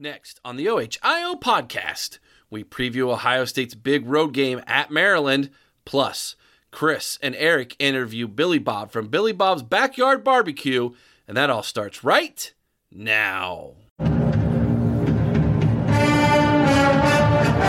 [0.00, 5.50] Next on the OHIO podcast, we preview Ohio State's big road game at Maryland.
[5.84, 6.36] Plus,
[6.70, 10.90] Chris and Eric interview Billy Bob from Billy Bob's Backyard Barbecue,
[11.26, 12.54] and that all starts right
[12.92, 13.72] now.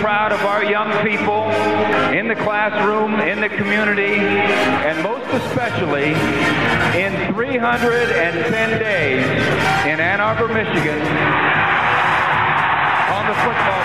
[0.00, 1.50] Proud of our young people
[2.12, 6.12] in the classroom, in the community, and most especially
[6.98, 9.24] in 310 days
[9.86, 11.00] in Ann Arbor, Michigan
[13.10, 13.82] on the football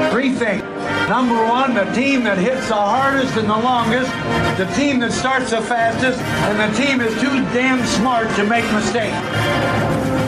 [0.00, 0.10] field.
[0.12, 0.71] Three things.
[1.08, 4.10] Number one, the team that hits the hardest and the longest,
[4.56, 8.64] the team that starts the fastest, and the team is too damn smart to make
[8.72, 9.16] mistakes.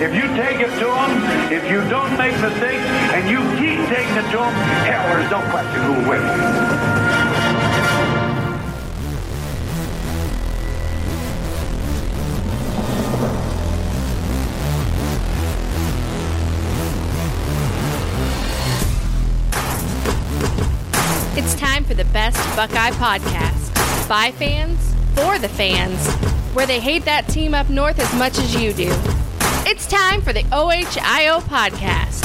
[0.03, 4.17] If you take it to them, if you don't make mistakes, and you keep taking
[4.17, 4.53] it to them,
[4.85, 6.84] hell, there's no question who'll win.
[21.37, 24.09] It's time for the best Buckeye podcast.
[24.09, 26.07] By fans, for the fans,
[26.55, 28.87] where they hate that team up north as much as you do.
[29.67, 32.23] It's time for the OHIO podcast.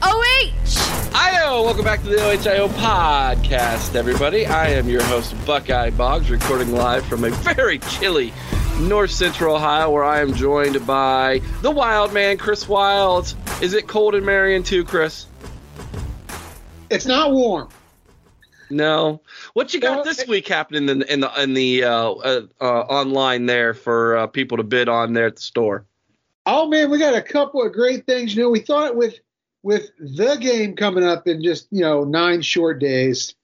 [0.00, 1.12] OH!
[1.12, 1.64] IO!
[1.64, 4.46] Welcome back to the OHIO podcast, everybody.
[4.46, 8.32] I am your host, Buckeye Boggs, recording live from a very chilly
[8.78, 13.34] north central Ohio, where I am joined by the wild man, Chris Wild.
[13.60, 15.26] Is it cold in Marion, too, Chris?
[16.90, 17.70] It's not warm.
[18.70, 19.22] No.
[19.52, 22.64] What you got this week happening in the in the in the uh, uh, uh,
[22.64, 25.84] online there for uh, people to bid on there at the store?
[26.46, 28.34] Oh man, we got a couple of great things.
[28.34, 29.18] You know, we thought with
[29.62, 33.34] with the game coming up in just you know nine short days,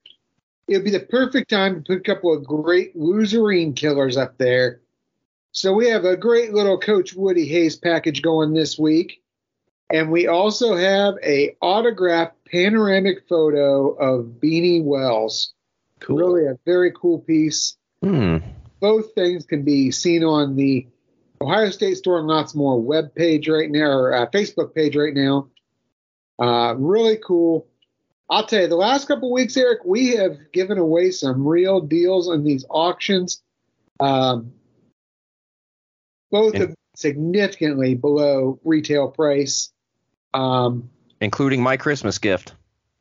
[0.68, 4.80] it'd be the perfect time to put a couple of great loserine killers up there.
[5.52, 9.22] So we have a great little Coach Woody Hayes package going this week,
[9.90, 15.54] and we also have a autographed panoramic photo of Beanie Wells.
[16.00, 16.16] Cool.
[16.16, 17.76] Really a very cool piece.
[18.02, 18.38] Hmm.
[18.80, 20.86] Both things can be seen on the
[21.40, 25.14] Ohio State Store and Lots More web page right now, or uh, Facebook page right
[25.14, 25.48] now.
[26.38, 27.66] Uh, really cool.
[28.28, 31.80] I'll tell you, the last couple of weeks, Eric, we have given away some real
[31.80, 33.42] deals on these auctions.
[34.00, 34.52] Um,
[36.30, 39.70] both And- significantly below retail price,
[40.34, 40.90] um,
[41.22, 42.52] Including my Christmas gift.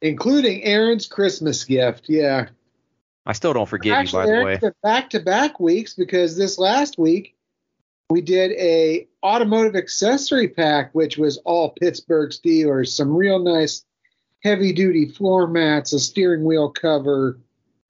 [0.02, 2.06] including Aaron's Christmas gift.
[2.10, 2.48] Yeah.
[3.26, 4.70] I still don't forgive Actually, you, by the Eric, way.
[4.70, 7.36] the back-to-back weeks because this last week
[8.10, 12.88] we did a automotive accessory pack, which was all Pittsburgh Steelers.
[12.90, 13.86] Some real nice
[14.44, 17.40] heavy-duty floor mats, a steering wheel cover.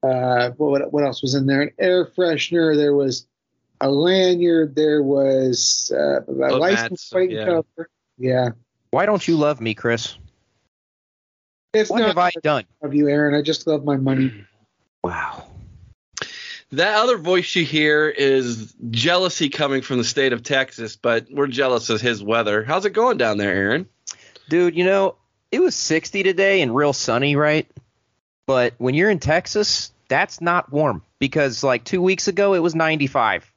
[0.03, 1.61] Uh, what what else was in there?
[1.61, 2.75] An air freshener.
[2.75, 3.25] There was
[3.79, 4.75] a lanyard.
[4.75, 7.45] There was uh, a license mats, plate yeah.
[7.45, 7.89] cover.
[8.17, 8.49] Yeah,
[8.91, 10.17] Why don't you love me, Chris?
[11.73, 12.65] it's What not have I done?
[12.81, 13.33] of you, Aaron.
[13.33, 14.31] I just love my money.
[15.03, 15.47] Wow.
[16.73, 21.47] That other voice you hear is jealousy coming from the state of Texas, but we're
[21.47, 22.63] jealous of his weather.
[22.63, 23.87] How's it going down there, Aaron?
[24.47, 25.15] Dude, you know,
[25.51, 27.67] it was 60 today and real sunny, right?
[28.45, 32.75] But when you're in Texas, that's not warm because like 2 weeks ago it was
[32.75, 33.51] 95.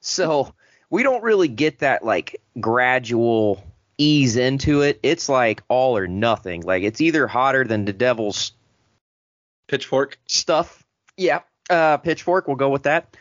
[0.00, 0.52] So,
[0.90, 3.64] we don't really get that like gradual
[3.98, 4.98] ease into it.
[5.02, 6.62] It's like all or nothing.
[6.62, 8.52] Like it's either hotter than the devil's
[9.68, 10.18] Pitchfork.
[10.26, 10.84] stuff.
[11.16, 11.40] Yeah.
[11.70, 13.16] Uh, pitchfork, we'll go with that.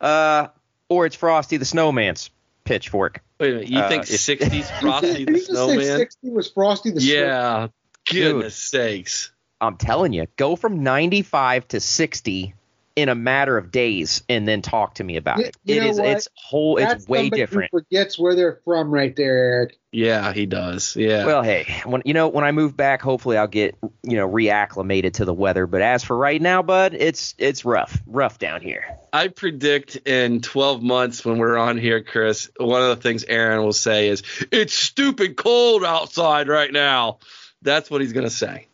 [0.00, 0.48] Uh,
[0.88, 2.30] or it's Frosty the Snowman's
[2.64, 3.22] pitchfork.
[3.40, 3.68] Wait a minute.
[3.70, 5.96] You Uh, think 60s Frosty Did the you just say Snowman?
[5.98, 7.24] 60 was Frosty the Snowman?
[7.24, 7.68] Yeah.
[8.08, 9.32] Goodness sakes.
[9.60, 12.54] I'm telling you, go from 95 to 60
[12.98, 15.56] in a matter of days and then talk to me about You- it.
[15.64, 16.08] you It know is what?
[16.08, 17.70] it's whole That's it's way somebody who different.
[17.70, 19.78] forgets where they're from, right there, Eric.
[19.92, 20.96] Yeah, he does.
[20.96, 21.24] Yeah.
[21.24, 25.14] Well, hey, when you know when I move back, hopefully I'll get you know reacclimated
[25.14, 25.66] to the weather.
[25.68, 28.84] But as for right now, bud, it's it's rough, rough down here.
[29.12, 33.62] I predict in 12 months when we're on here, Chris, one of the things Aaron
[33.62, 34.22] will say is,
[34.52, 37.18] It's stupid cold outside right now.
[37.62, 38.66] That's what he's going to say.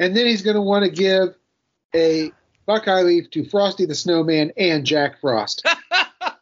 [0.00, 1.36] And then he's going to want to give
[1.94, 2.32] a
[2.66, 5.66] Buckeye leaf to Frosty the Snowman and Jack Frost.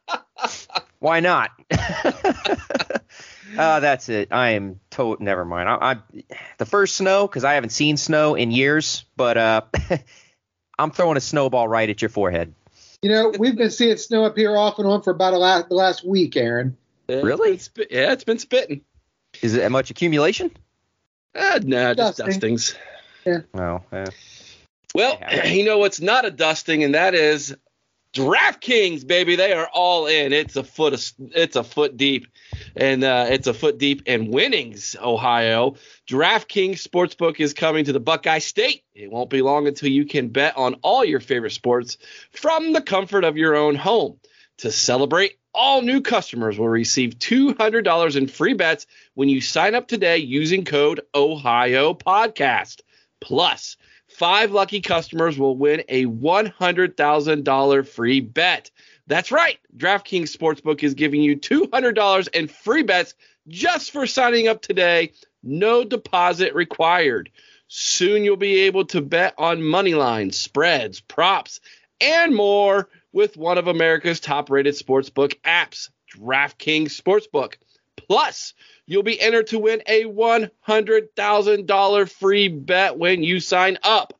[0.98, 1.50] Why not?
[3.58, 4.28] uh, that's it.
[4.30, 5.68] I am to never mind.
[5.68, 5.96] I, I
[6.58, 9.62] the first snow because I haven't seen snow in years, but uh,
[10.78, 12.54] I'm throwing a snowball right at your forehead.
[13.02, 15.68] You know, we've been seeing snow up here off and on for about a last,
[15.68, 16.76] the last week, Aaron.
[17.08, 17.54] Really?
[17.54, 18.82] It's yeah, it's been spitting.
[19.42, 20.52] Is it much accumulation?
[21.34, 22.26] Uh, nah, just Dusting.
[22.26, 22.76] dustings.
[23.54, 23.82] No.
[23.92, 24.06] eh.
[24.94, 27.54] Well, you know what's not a dusting, and that is
[28.12, 29.36] DraftKings, baby.
[29.36, 30.32] They are all in.
[30.32, 30.92] It's a foot.
[30.92, 32.26] Of, it's a foot deep,
[32.76, 34.96] and uh, it's a foot deep in winnings.
[35.00, 38.84] Ohio DraftKings Sportsbook is coming to the Buckeye State.
[38.94, 41.96] It won't be long until you can bet on all your favorite sports
[42.32, 44.18] from the comfort of your own home.
[44.58, 49.88] To celebrate, all new customers will receive $200 in free bets when you sign up
[49.88, 52.80] today using code Ohio Podcast.
[53.20, 53.76] Plus,
[54.16, 58.70] five lucky customers will win a $100,000 free bet.
[59.06, 59.58] That's right.
[59.76, 63.14] DraftKings Sportsbook is giving you $200 in free bets
[63.48, 65.12] just for signing up today.
[65.42, 67.30] No deposit required.
[67.68, 71.60] Soon you'll be able to bet on money lines, spreads, props,
[72.00, 77.54] and more with one of America's top rated sportsbook apps, DraftKings Sportsbook.
[78.08, 78.54] Plus,
[78.86, 84.18] you'll be entered to win a $100,000 free bet when you sign up.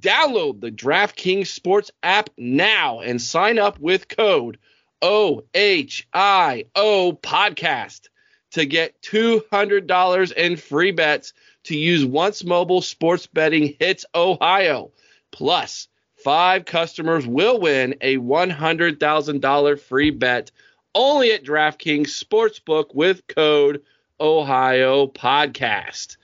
[0.00, 4.58] Download the DraftKings Sports app now and sign up with code
[5.00, 8.08] OHIO Podcast
[8.52, 11.32] to get $200 in free bets
[11.64, 14.92] to use once mobile sports betting hits Ohio.
[15.30, 15.88] Plus,
[16.22, 20.50] five customers will win a $100,000 free bet
[20.94, 23.82] only at DraftKings Sportsbook with code
[24.20, 26.16] Ohio Podcast.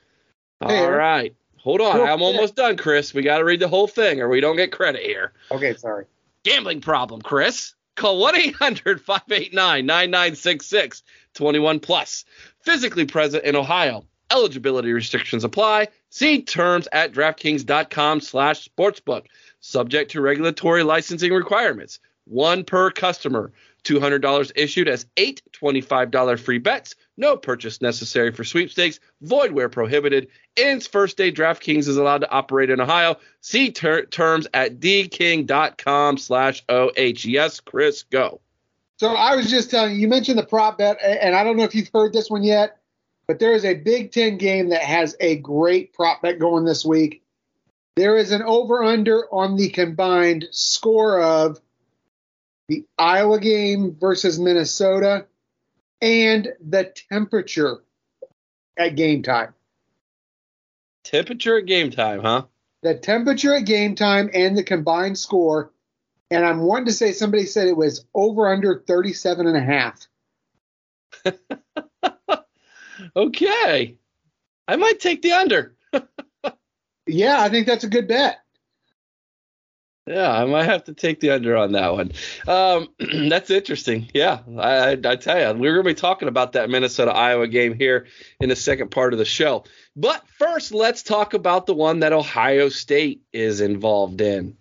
[0.61, 0.99] All Hey, Eric.
[0.99, 1.35] right.
[1.59, 1.97] Hold on.
[1.97, 3.13] Real I'm almost done, Chris.
[3.13, 5.33] We got to read the whole thing or we don't get credit here.
[5.51, 6.07] Okay, sorry.
[6.45, 7.75] Gambling problem, Chris?
[7.97, 11.03] Call 1 800 589 9966
[11.35, 12.25] 21 plus.
[12.63, 14.05] Physically present in Ohio.
[14.31, 15.89] Eligibility restrictions apply.
[16.11, 19.25] See terms at DraftKings.com slash sportsbook.
[19.61, 21.99] Subject to regulatory licensing requirements.
[22.27, 23.53] One per customer.
[23.85, 26.95] $200 issued as eight $25 free bets.
[27.17, 29.01] No purchase necessary for sweepstakes.
[29.21, 30.29] Void where prohibited.
[30.57, 33.17] Ends first day DraftKings is allowed to operate in Ohio.
[33.41, 37.25] See ter- terms at dking.com slash OH.
[37.25, 38.41] Yes, Chris, go.
[38.99, 41.65] So I was just telling you, you mentioned the prop bet, and I don't know
[41.65, 42.79] if you've heard this one yet,
[43.29, 46.85] but there is a Big Ten game that has a great prop bet going this
[46.85, 47.23] week.
[47.95, 51.61] There is an over under on the combined score of
[52.69, 55.27] the Iowa game versus Minnesota
[56.01, 57.79] and the temperature
[58.77, 59.55] at game time.
[61.05, 62.45] Temperature at game time, huh?
[62.83, 65.73] The temperature at game time and the combined score.
[66.31, 70.07] And I'm wanting to say somebody said it was over under 37 and a half.
[73.17, 73.97] Okay.
[74.67, 75.75] I might take the under.
[77.11, 78.41] Yeah, I think that's a good bet.
[80.09, 82.13] Yeah, I might have to take the under on that one.
[82.47, 82.89] Um,
[83.29, 84.09] that's interesting.
[84.15, 87.47] Yeah, I, I, I tell you, we're going to be talking about that Minnesota Iowa
[87.47, 88.07] game here
[88.41, 89.65] in the second part of the show.
[89.95, 94.57] But first, let's talk about the one that Ohio State is involved in.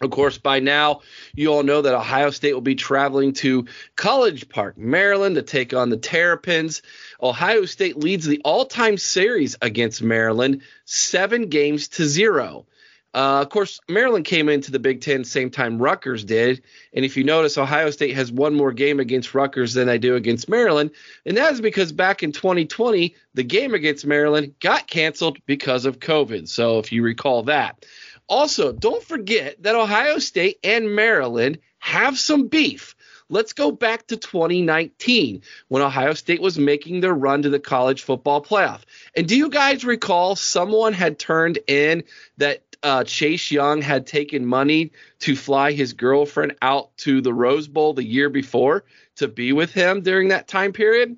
[0.00, 1.02] Of course, by now,
[1.36, 5.72] you all know that Ohio State will be traveling to College Park, Maryland to take
[5.72, 6.82] on the Terrapins.
[7.22, 12.66] Ohio State leads the all time series against Maryland, seven games to zero.
[13.12, 16.62] Uh, of course, Maryland came into the Big Ten same time Rutgers did.
[16.92, 20.14] And if you notice, Ohio State has one more game against Rutgers than they do
[20.14, 20.92] against Maryland.
[21.26, 25.98] And that is because back in 2020, the game against Maryland got canceled because of
[25.98, 26.48] COVID.
[26.48, 27.84] So if you recall that.
[28.28, 32.94] Also, don't forget that Ohio State and Maryland have some beef.
[33.28, 38.02] Let's go back to 2019 when Ohio State was making their run to the college
[38.02, 38.80] football playoff.
[39.16, 42.04] And do you guys recall someone had turned in
[42.38, 47.68] that uh, Chase Young had taken money to fly his girlfriend out to the Rose
[47.68, 48.84] Bowl the year before
[49.16, 51.16] to be with him during that time period?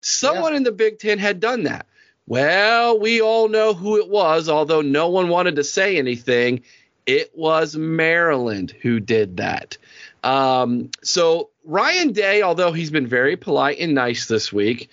[0.00, 1.86] Someone in the Big Ten had done that.
[2.26, 6.62] Well, we all know who it was, although no one wanted to say anything.
[7.06, 9.76] It was Maryland who did that.
[10.22, 14.88] Um, so Ryan Day, although he's been very polite and nice this week,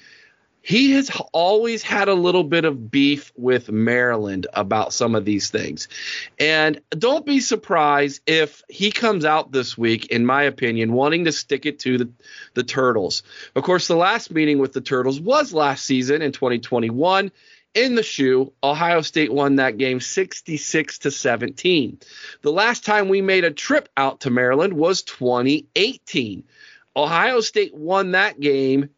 [0.61, 5.49] he has always had a little bit of beef with Maryland about some of these
[5.49, 5.87] things.
[6.39, 11.31] And don't be surprised if he comes out this week, in my opinion, wanting to
[11.31, 12.09] stick it to the,
[12.53, 13.23] the Turtles.
[13.55, 17.31] Of course, the last meeting with the Turtles was last season in 2021
[17.73, 18.53] in the shoe.
[18.63, 21.99] Ohio State won that game 66 to 17.
[22.43, 26.43] The last time we made a trip out to Maryland was 2018.
[26.95, 28.89] Ohio State won that game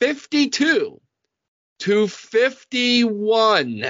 [0.00, 1.00] 52
[1.82, 3.84] to 51.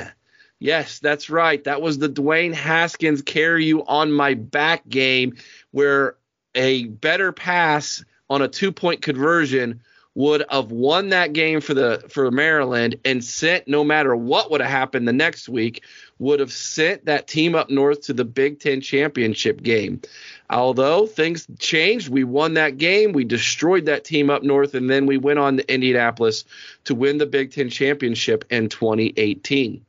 [0.59, 1.63] Yes, that's right.
[1.65, 5.37] That was the Dwayne Haskins carry you on my back game
[5.73, 6.17] where
[6.55, 9.83] a better pass on a two point conversion
[10.15, 14.61] would have won that game for the for Maryland and sent no matter what would
[14.61, 15.85] have happened the next week
[16.19, 20.01] would have sent that team up north to the Big 10 championship game.
[20.51, 23.13] Although things changed, we won that game.
[23.13, 26.45] We destroyed that team up north, and then we went on to Indianapolis
[26.85, 29.85] to win the Big Ten championship in 2018.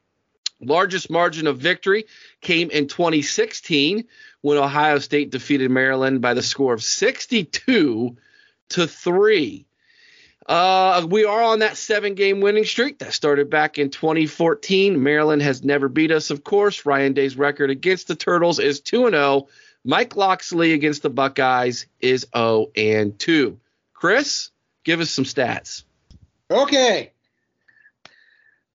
[0.61, 2.05] Largest margin of victory
[2.39, 4.05] came in 2016
[4.39, 8.15] when Ohio State defeated Maryland by the score of 62
[8.69, 9.65] to 3.
[10.45, 15.01] Uh, we are on that seven game winning streak that started back in 2014.
[15.01, 16.85] Maryland has never beat us, of course.
[16.85, 19.47] Ryan Day's record against the Turtles is 2 0.
[19.85, 23.59] Mike Locksley against the Buckeyes is 0 and 2.
[23.93, 24.50] Chris,
[24.83, 25.83] give us some stats.
[26.51, 27.12] Okay.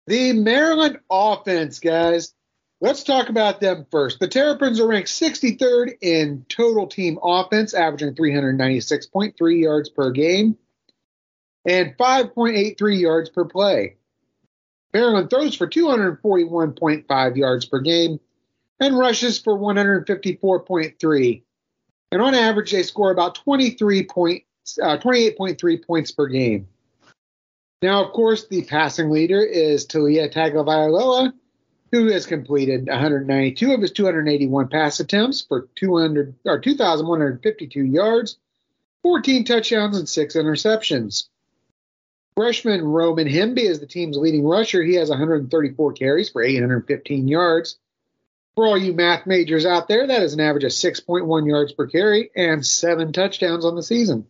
[0.07, 2.33] The Maryland offense, guys.
[2.81, 4.21] Let's talk about them first.
[4.21, 10.57] The Terrapins are ranked 63rd in total team offense, averaging 396.3 yards per game
[11.65, 13.97] and 5.83 yards per play.
[14.93, 18.21] Maryland throws for 241.5 yards per game
[18.81, 21.43] and rushes for 154.3.
[22.11, 24.45] And on average, they score about 23 point,
[24.83, 26.69] uh, 28.3 points per game.
[27.83, 31.33] Now, of course, the passing leader is Taulia Tagovailoa,
[31.93, 38.39] who has completed 192 of his 281 pass attempts for 200 or 2,152 yards,
[39.03, 41.29] 14 touchdowns, and six interceptions.
[42.39, 44.81] Freshman Roman Hemby is the team's leading rusher.
[44.81, 47.81] He has 134 carries for 815 yards.
[48.55, 51.89] For all you math majors out there, that is an average of 6.1 yards per
[51.89, 54.29] carry and seven touchdowns on the season.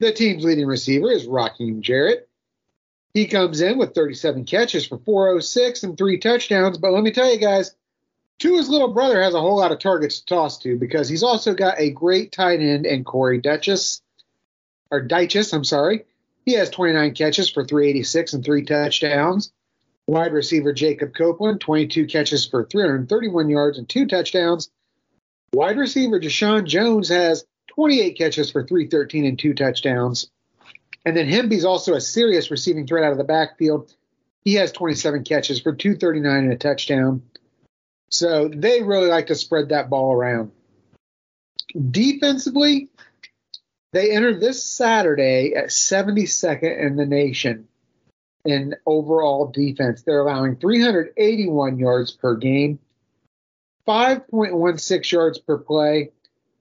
[0.00, 2.28] The team's leading receiver is Rakim Jarrett.
[3.14, 6.76] He comes in with 37 catches for 406 and three touchdowns.
[6.76, 7.74] But let me tell you guys,
[8.38, 11.54] his little brother has a whole lot of targets to toss to because he's also
[11.54, 14.01] got a great tight end in Corey Duchess,
[14.92, 16.04] or Dyches, I'm sorry.
[16.44, 19.52] He has 29 catches for 386 and three touchdowns.
[20.06, 24.70] Wide receiver Jacob Copeland, 22 catches for 331 yards and two touchdowns.
[25.54, 30.30] Wide receiver Jeshaun Jones has 28 catches for 313 and two touchdowns.
[31.06, 33.94] And then Hemby's also a serious receiving threat out of the backfield.
[34.44, 37.22] He has 27 catches for 239 and a touchdown.
[38.10, 40.52] So they really like to spread that ball around.
[41.90, 42.90] Defensively,
[43.92, 47.68] they enter this Saturday at 72nd in the nation
[48.44, 50.02] in overall defense.
[50.02, 52.78] They're allowing 381 yards per game,
[53.86, 56.10] 5.16 yards per play,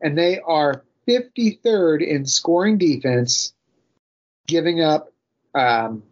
[0.02, 3.54] and they are 53rd in scoring defense,
[4.48, 5.12] giving up.
[5.56, 6.04] Um,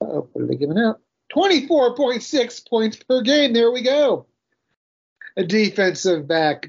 [0.00, 1.00] oh, what are they giving up?
[1.34, 3.52] 24.6 points per game.
[3.52, 4.26] There we go.
[5.36, 6.68] A defensive back,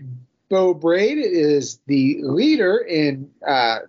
[0.50, 3.80] Beau Brade, is the leader in, uh,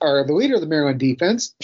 [0.00, 1.54] or the leader of the Maryland defense.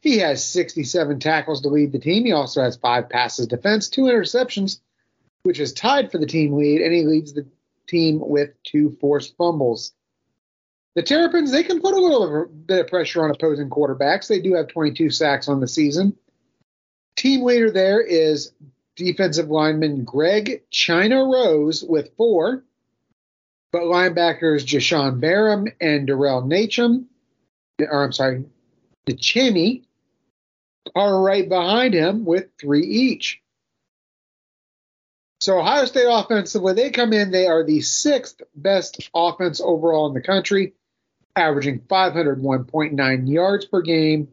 [0.00, 2.24] He has 67 tackles to lead the team.
[2.24, 4.80] He also has five passes defense, two interceptions,
[5.42, 7.46] which is tied for the team lead, and he leads the
[7.86, 9.92] team with two forced fumbles.
[10.94, 14.26] The Terrapins, they can put a little bit of pressure on opposing quarterbacks.
[14.26, 16.16] They do have 22 sacks on the season.
[17.16, 18.52] Team leader there is
[18.96, 22.64] defensive lineman Greg China Rose with four,
[23.72, 27.04] but linebackers Jashawn Barham and Darrell Nachum,
[27.78, 28.44] or I'm sorry,
[29.06, 29.84] DeChemi,
[30.94, 33.40] are right behind him with three each.
[35.40, 36.24] So Ohio State offense,
[36.54, 40.74] offensively, they come in, they are the sixth best offense overall in the country,
[41.34, 44.28] averaging 501.9 yards per game.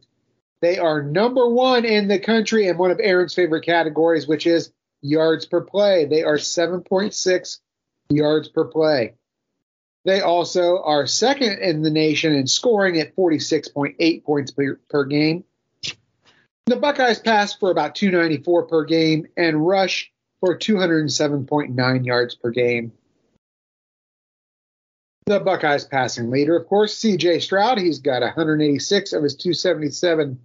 [0.60, 4.72] They are number one in the country in one of Aaron's favorite categories, which is
[5.00, 6.04] yards per play.
[6.04, 7.60] They are 7.6
[8.10, 9.14] yards per play.
[10.04, 15.44] They also are second in the nation in scoring at 46.8 points per, per game.
[16.66, 22.92] The Buckeyes pass for about 294 per game and rush for 207.9 yards per game.
[25.26, 27.40] The Buckeyes passing leader, of course, C.J.
[27.40, 27.78] Stroud.
[27.78, 30.40] He's got 186 of his 277,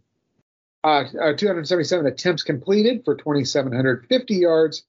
[0.84, 4.84] uh, uh, 277 attempts completed for 2,750 yards,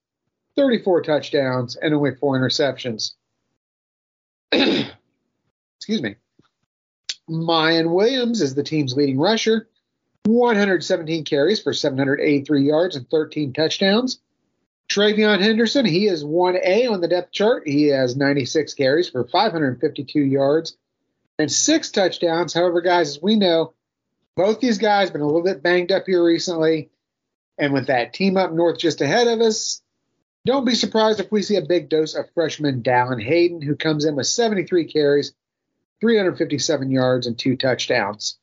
[0.57, 3.13] 34 touchdowns, and only four interceptions.
[5.77, 6.17] Excuse me.
[7.29, 9.69] Miyan Williams is the team's leading rusher,
[10.27, 14.21] 117 carries for 783 yards and 13 touchdowns.
[14.89, 17.67] TreVeyon Henderson, he is 1A on the depth chart.
[17.67, 20.77] He has 96 carries for 552 yards
[21.39, 22.55] and six touchdowns.
[22.55, 23.75] However, guys, as we know,
[24.37, 26.91] both these guys have been a little bit banged up here recently.
[27.59, 29.83] And with that team up north just ahead of us,
[30.47, 34.05] don't be surprised if we see a big dose of freshman Dallan Hayden, who comes
[34.05, 35.33] in with 73 carries,
[36.01, 38.39] 357 yards, and two touchdowns.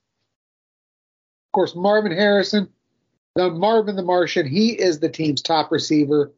[1.49, 2.69] Of course, Marvin Harrison,
[3.35, 6.31] the Marvin the Martian, he is the team's top receiver.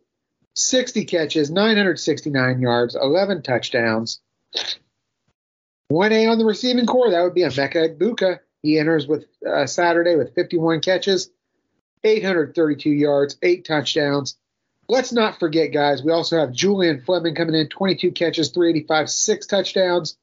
[0.55, 4.21] 60 catches, 969 yards, 11 touchdowns.
[5.91, 8.39] 1A on the receiving core, that would be Emeka Egbuka.
[8.61, 11.31] He enters with uh, Saturday with 51 catches,
[12.03, 14.37] 832 yards, 8 touchdowns.
[14.89, 19.47] Let's not forget, guys, we also have Julian Fleming coming in, 22 catches, 385, 6
[19.47, 20.17] touchdowns.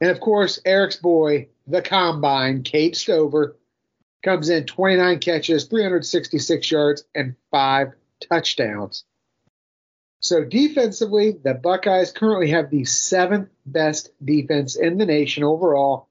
[0.00, 3.56] And of course, Eric's boy, the combine, Cade Stover,
[4.22, 7.92] comes in 29 catches, 366 yards, and five
[8.28, 9.04] touchdowns.
[10.20, 16.08] So defensively, the Buckeyes currently have the seventh best defense in the nation overall,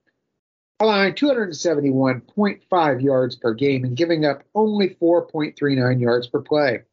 [0.79, 6.83] allowing 271.5 yards per game and giving up only 4.39 yards per play.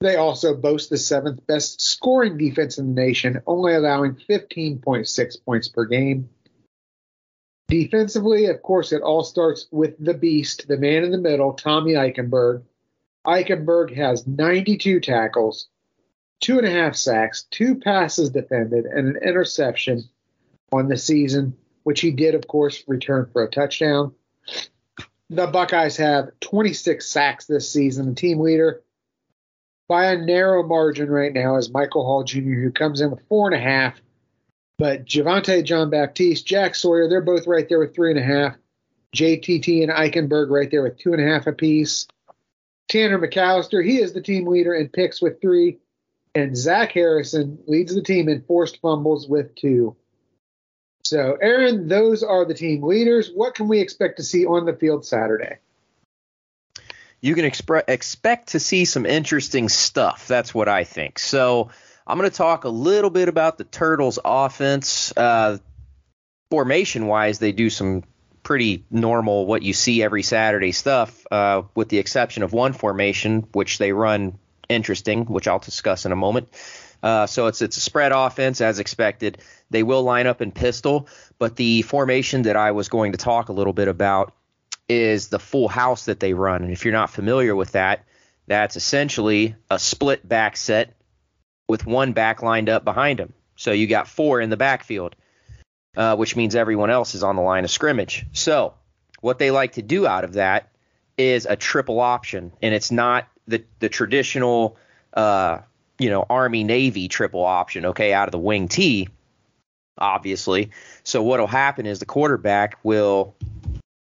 [0.00, 5.68] They also boast the seventh best scoring defense in the nation, only allowing 15.6 points
[5.68, 6.28] per game.
[7.68, 11.94] Defensively, of course, it all starts with the beast, the man in the middle, Tommy
[11.94, 12.62] Eichenberg.
[13.26, 15.68] Eichenberg has 92 tackles,
[16.40, 20.04] two and a half sacks, two passes defended, and an interception
[20.70, 24.14] on the season, which he did, of course, return for a touchdown.
[25.28, 28.10] The Buckeyes have 26 sacks this season.
[28.10, 28.82] The team leader,
[29.88, 33.46] by a narrow margin right now, is Michael Hall Jr., who comes in with four
[33.46, 34.00] and a half.
[34.78, 38.56] But Javontae Jean-Baptiste, Jack Sawyer, they're both right there with three and a half.
[39.14, 42.06] JTT and Eichenberg right there with two and a half apiece.
[42.88, 45.78] Tanner McCalister, he is the team leader in picks with three.
[46.34, 49.96] And Zach Harrison leads the team in forced fumbles with two.
[51.02, 53.30] So, Aaron, those are the team leaders.
[53.32, 55.58] What can we expect to see on the field Saturday?
[57.20, 60.26] You can expre- expect to see some interesting stuff.
[60.28, 61.18] That's what I think.
[61.18, 61.70] So,
[62.06, 65.12] I'm going to talk a little bit about the Turtles' offense.
[65.16, 65.58] Uh,
[66.50, 68.04] formation wise, they do some
[68.44, 73.44] pretty normal, what you see every Saturday stuff, uh, with the exception of one formation,
[73.52, 76.48] which they run interesting, which I'll discuss in a moment.
[77.02, 79.38] Uh, so it's it's a spread offense as expected.
[79.70, 83.48] They will line up in pistol, but the formation that I was going to talk
[83.48, 84.32] a little bit about
[84.88, 86.62] is the full house that they run.
[86.62, 88.04] And if you're not familiar with that,
[88.46, 90.94] that's essentially a split back set
[91.68, 93.32] with one back lined up behind him.
[93.56, 95.16] So you got four in the backfield,
[95.96, 98.26] uh, which means everyone else is on the line of scrimmage.
[98.32, 98.74] So
[99.20, 100.70] what they like to do out of that
[101.18, 104.76] is a triple option, and it's not the the traditional,
[105.14, 105.60] uh,
[105.98, 107.86] you know, Army Navy triple option.
[107.86, 109.08] Okay, out of the wing T,
[109.96, 110.70] obviously.
[111.02, 113.34] So what'll happen is the quarterback will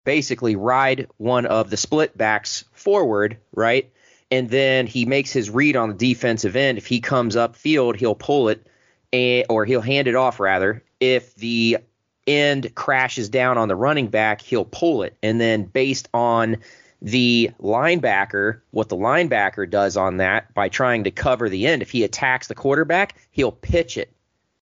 [0.06, 3.91] basically ride one of the split backs forward, right?
[4.32, 6.78] and then he makes his read on the defensive end.
[6.78, 8.65] If he comes up field, he'll pull it,
[9.13, 10.84] and, or he'll hand it off rather.
[11.00, 11.78] If the
[12.26, 16.58] end crashes down on the running back, he'll pull it, and then based on
[17.02, 21.91] the linebacker, what the linebacker does on that by trying to cover the end, if
[21.91, 24.12] he attacks the quarterback, he'll pitch it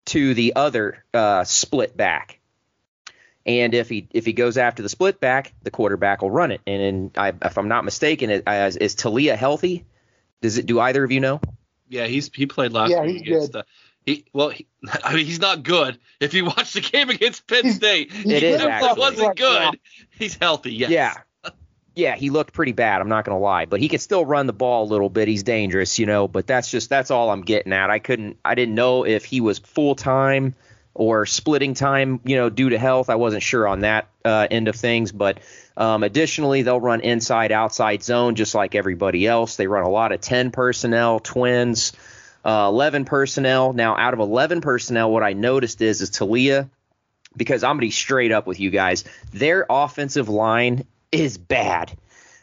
[0.05, 2.39] to the other uh, split back.
[3.45, 6.61] And if he if he goes after the split back, the quarterback will run it.
[6.67, 9.85] And, and I, if I'm not mistaken, it, is, is Taulia healthy?
[10.41, 10.65] Does it?
[10.65, 11.41] Do either of you know?
[11.89, 13.61] Yeah, he's he played last yeah, week he's against good.
[13.61, 13.65] the.
[14.05, 14.67] He, well, he,
[15.03, 15.99] I mean, he's not good.
[16.19, 18.99] If you watch the game against Penn He's- State, he's he It is definitely actually.
[18.99, 19.79] wasn't good.
[20.17, 20.73] He's healthy.
[20.73, 20.89] Yes.
[20.89, 21.13] Yeah.
[21.93, 23.01] Yeah, he looked pretty bad.
[23.01, 25.27] I'm not going to lie, but he could still run the ball a little bit.
[25.27, 26.25] He's dangerous, you know.
[26.25, 27.89] But that's just that's all I'm getting at.
[27.89, 30.55] I couldn't, I didn't know if he was full time
[30.93, 33.09] or splitting time, you know, due to health.
[33.09, 35.11] I wasn't sure on that uh, end of things.
[35.11, 35.39] But
[35.77, 39.55] um, additionally, they'll run inside outside zone just like everybody else.
[39.55, 41.93] They run a lot of 10 personnel, twins,
[42.43, 43.73] uh, 11 personnel.
[43.73, 46.69] Now, out of 11 personnel, what I noticed is is Taulia
[47.35, 49.05] because I'm gonna be straight up with you guys.
[49.33, 51.97] Their offensive line is bad.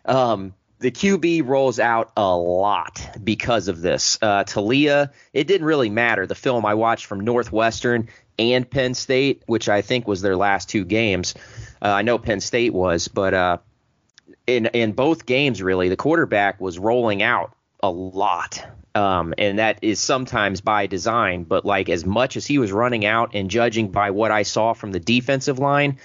[0.05, 4.19] Um, the QB rolls out a lot because of this.
[4.23, 6.27] Uh, Taulia, it didn't really matter.
[6.27, 10.69] The film I watched from Northwestern and Penn State, which I think was their last
[10.69, 11.35] two games.
[11.83, 13.59] Uh, I know Penn State was, but uh,
[14.47, 18.65] in in both games, really, the quarterback was rolling out a lot.
[18.95, 23.05] Um, and that is sometimes by design, but like as much as he was running
[23.05, 25.99] out and judging by what I saw from the defensive line,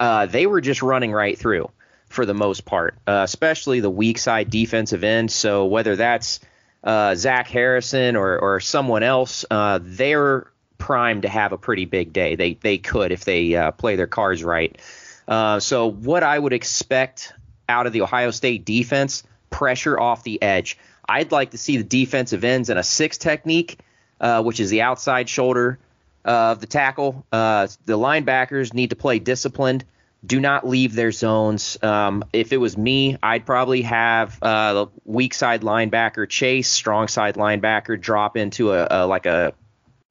[0.00, 1.70] uh, they were just running right through
[2.08, 5.30] for the most part, uh, especially the weak side defensive end.
[5.30, 6.40] So whether that's
[6.82, 12.12] uh, Zach Harrison or, or someone else, uh, they're primed to have a pretty big
[12.12, 12.36] day.
[12.36, 14.78] They they could if they uh, play their cards right.
[15.26, 17.32] Uh, so what I would expect
[17.68, 20.78] out of the Ohio State defense, pressure off the edge.
[21.06, 23.78] I'd like to see the defensive ends in a six technique,
[24.20, 25.78] uh, which is the outside shoulder
[26.24, 27.26] of the tackle.
[27.30, 29.84] the linebackers need to play disciplined
[30.24, 31.78] do not leave their zones.
[31.82, 37.08] Um, if it was me, I'd probably have uh, the weak side linebacker chase, strong
[37.08, 39.52] side linebacker drop into a, a like a,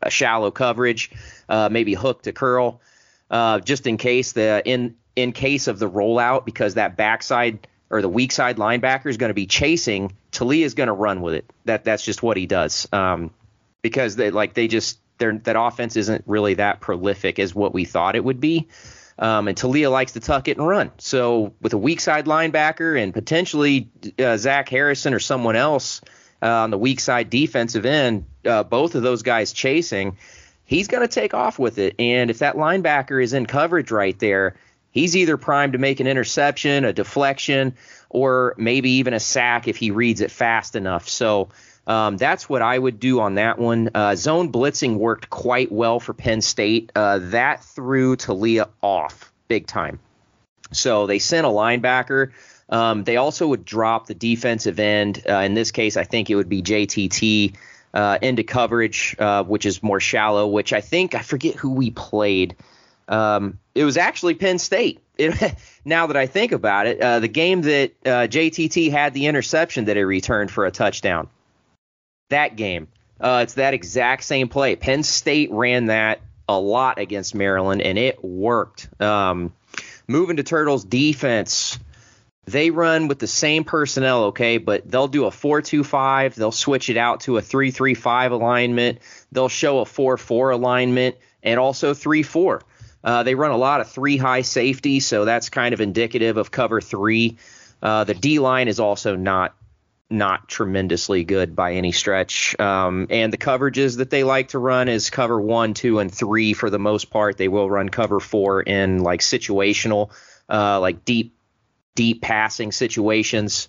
[0.02, 1.12] a, shallow coverage,
[1.50, 2.82] uh, maybe hook to curl,
[3.30, 8.02] uh, just in case the in in case of the rollout because that backside or
[8.02, 10.16] the weak side linebacker is going to be chasing.
[10.32, 11.52] Taulia is going to run with it.
[11.66, 12.88] That that's just what he does.
[12.94, 13.32] Um,
[13.82, 18.16] because they like they just that offense isn't really that prolific as what we thought
[18.16, 18.68] it would be.
[19.20, 20.92] Um, and Taulia likes to tuck it and run.
[21.00, 26.02] So with a weak side linebacker and potentially uh, Zach Harrison or someone else
[26.42, 30.18] uh, on the weak side defensive end, uh, both of those guys chasing,
[30.66, 31.96] he's going to take off with it.
[31.98, 34.56] And if that linebacker is in coverage right there,
[34.92, 37.76] he's either primed to make an interception, a deflection,
[38.10, 41.10] or maybe even a sack if he reads it fast enough.
[41.10, 41.50] So
[41.88, 43.90] um, that's what I would do on that one.
[43.96, 46.92] Uh, zone blitzing worked quite well for Penn State.
[46.94, 50.00] Uh, that threw Taulia off big time.
[50.74, 52.34] So they sent a linebacker.
[52.70, 55.24] Um, they also would drop the defensive end.
[55.28, 57.56] Uh, in this case, I think it would be JTT
[57.94, 60.46] uh, into coverage, uh, which is more shallow.
[60.46, 62.58] Which I think I forget who we played.
[63.08, 65.00] Um, it was actually Penn State.
[65.18, 69.86] It, now that I think about it, uh, the game that JTT had the interception
[69.86, 71.30] that he returned for a touchdown
[72.30, 72.88] that game.
[73.20, 74.76] Uh, it's that exact same play.
[74.76, 78.90] Penn State ran that a lot against Maryland, and it worked.
[79.02, 79.54] Um,
[80.08, 81.80] moving to Turtles defense,
[82.46, 86.36] they run with the same personnel, okay, but they'll do a 4 2 5.
[86.36, 89.00] They'll switch it out to a 3 3 5 alignment.
[89.32, 92.62] They'll show a 4 4 alignment and also 3 4.
[93.04, 96.52] Uh, they run a lot of three high safety, so that's kind of indicative of
[96.52, 97.38] cover three.
[97.82, 99.56] Uh, the D line is also not
[100.10, 102.58] not tremendously good by any stretch.
[102.60, 106.54] Um, and the coverages that they like to run is cover one, two, and three
[106.54, 107.38] for the most part.
[107.38, 110.12] They will run cover four in like situational,
[110.50, 111.36] uh, like deep,
[111.96, 113.68] deep passing situations.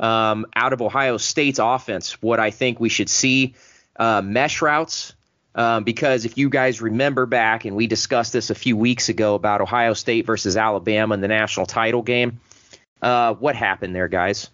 [0.00, 3.54] Um, out of Ohio State's offense, what I think we should see
[3.96, 5.14] uh, mesh routes.
[5.54, 9.34] Um, because if you guys remember back, and we discussed this a few weeks ago
[9.34, 12.40] about Ohio State versus Alabama in the national title game,
[13.00, 14.50] uh, what happened there, guys?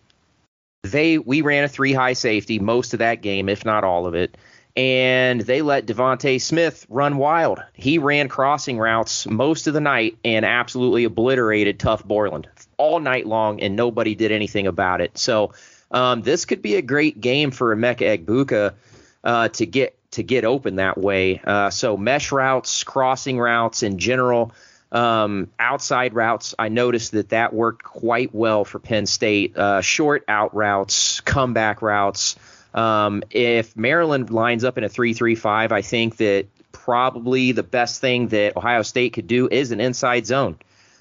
[0.82, 4.16] They we ran a three high safety most of that game, if not all of
[4.16, 4.36] it,
[4.76, 7.62] and they let DeVonta Smith run wild.
[7.72, 13.26] He ran crossing routes most of the night and absolutely obliterated Tuf Borland all night
[13.26, 15.16] long, and nobody did anything about it.
[15.16, 15.52] So
[15.92, 18.74] um, this could be a great game for Emeka Egbuka
[19.22, 21.40] uh, to get to get open that way.
[21.44, 24.52] Uh, so mesh routes, crossing routes in general.
[24.92, 29.56] Um, outside routes, I noticed that that worked quite well for Penn State.
[29.56, 32.36] Uh, short out routes, comeback routes.
[32.74, 37.62] Um, if Maryland lines up in a 3 3 5, I think that probably the
[37.62, 40.58] best thing that Ohio State could do is an inside zone.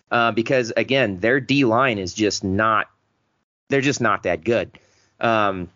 [0.10, 2.88] Uh, because, again, their D line is just not,
[3.70, 4.78] they're just not that good.
[5.20, 5.70] Um,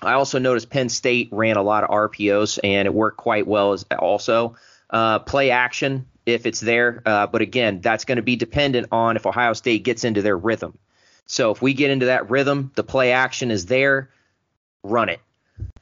[0.00, 3.72] I also noticed Penn State ran a lot of RPOs and it worked quite well
[3.72, 4.56] as also.
[4.90, 7.02] Uh, play action if it's there.
[7.04, 10.36] Uh, but again, that's going to be dependent on if Ohio State gets into their
[10.36, 10.78] rhythm.
[11.26, 14.10] So if we get into that rhythm, the play action is there,
[14.82, 15.20] run it.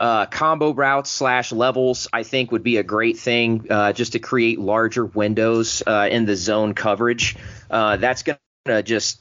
[0.00, 4.18] Uh, combo routes slash levels, I think, would be a great thing uh, just to
[4.18, 7.36] create larger windows uh, in the zone coverage.
[7.70, 9.20] Uh, that's going to just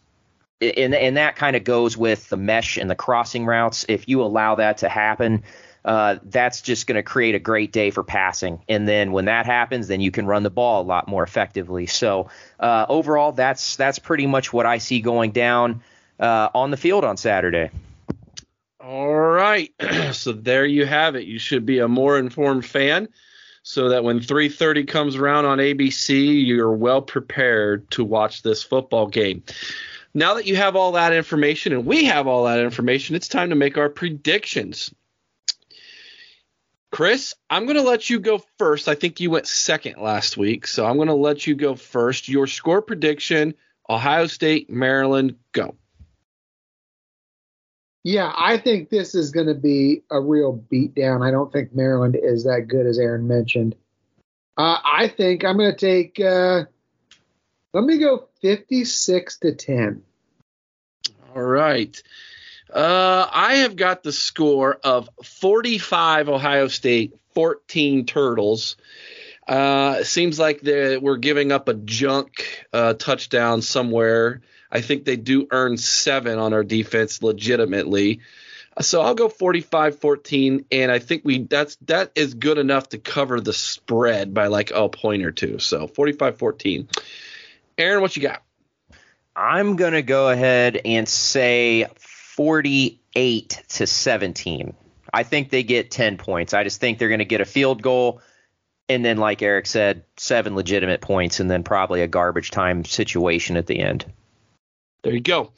[0.61, 3.85] and, and that kind of goes with the mesh and the crossing routes.
[3.89, 5.43] If you allow that to happen,
[5.86, 8.60] uh, that's just going to create a great day for passing.
[8.67, 11.86] And then when that happens, then you can run the ball a lot more effectively.
[11.86, 15.84] So uh, overall, that's that's pretty much what I see going down
[16.19, 17.69] uh, on the field on Saturday.
[18.80, 19.71] All right,
[20.12, 21.28] so there you have it.
[21.28, 23.08] You should be a more informed fan,
[23.62, 29.06] so that when 3:30 comes around on ABC, you're well prepared to watch this football
[29.06, 29.43] game.
[30.15, 33.50] Now that you have all that information and we have all that information, it's time
[33.50, 34.91] to make our predictions.
[36.95, 38.88] Chris, I'm going to let you go first.
[38.88, 42.29] I think you went second last week, so I'm going to let you go first.
[42.29, 43.53] Your score prediction
[43.89, 45.75] Ohio State, Maryland, go.
[48.05, 51.21] Yeah, I think this is going to be a real beatdown.
[51.21, 53.75] I don't think Maryland is that good as Aaron mentioned.
[54.55, 56.17] Uh, I think I'm going to take.
[56.17, 56.63] Uh,
[57.73, 60.01] let me go 56 to 10.
[61.36, 62.01] All right.
[62.73, 68.75] Uh, I have got the score of 45 Ohio State, 14 Turtles.
[69.47, 74.41] Uh, seems like we're giving up a junk uh, touchdown somewhere.
[74.71, 78.21] I think they do earn seven on our defense legitimately.
[78.82, 83.39] So I'll go 45-14, and I think we that's that is good enough to cover
[83.39, 85.60] the spread by like a point or two.
[85.60, 86.88] So 45-14.
[87.78, 88.43] Aaron, what you got?
[89.34, 91.88] I'm gonna go ahead and say
[92.36, 94.74] 48 to 17.
[95.13, 96.54] I think they get 10 points.
[96.54, 98.21] I just think they're gonna get a field goal
[98.88, 103.58] and then like Eric said, seven legitimate points, and then probably a garbage time situation
[103.58, 104.06] at the end.
[105.02, 105.52] There you go.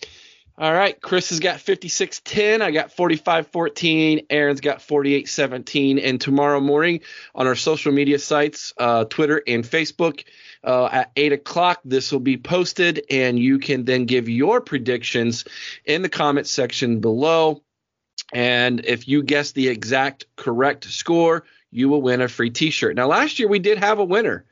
[0.59, 2.63] All right, Chris has got 56-10.
[2.63, 4.25] I got 45-14.
[4.31, 6.01] Aaron's got 48-17.
[6.03, 7.01] And tomorrow morning
[7.35, 10.23] on our social media sites, uh, Twitter and Facebook,
[10.63, 15.45] uh, at 8 o'clock, this will be posted, and you can then give your predictions
[15.85, 17.61] in the comment section below.
[18.33, 22.95] And if you guess the exact correct score, you will win a free T-shirt.
[22.95, 24.43] Now, last year we did have a winner.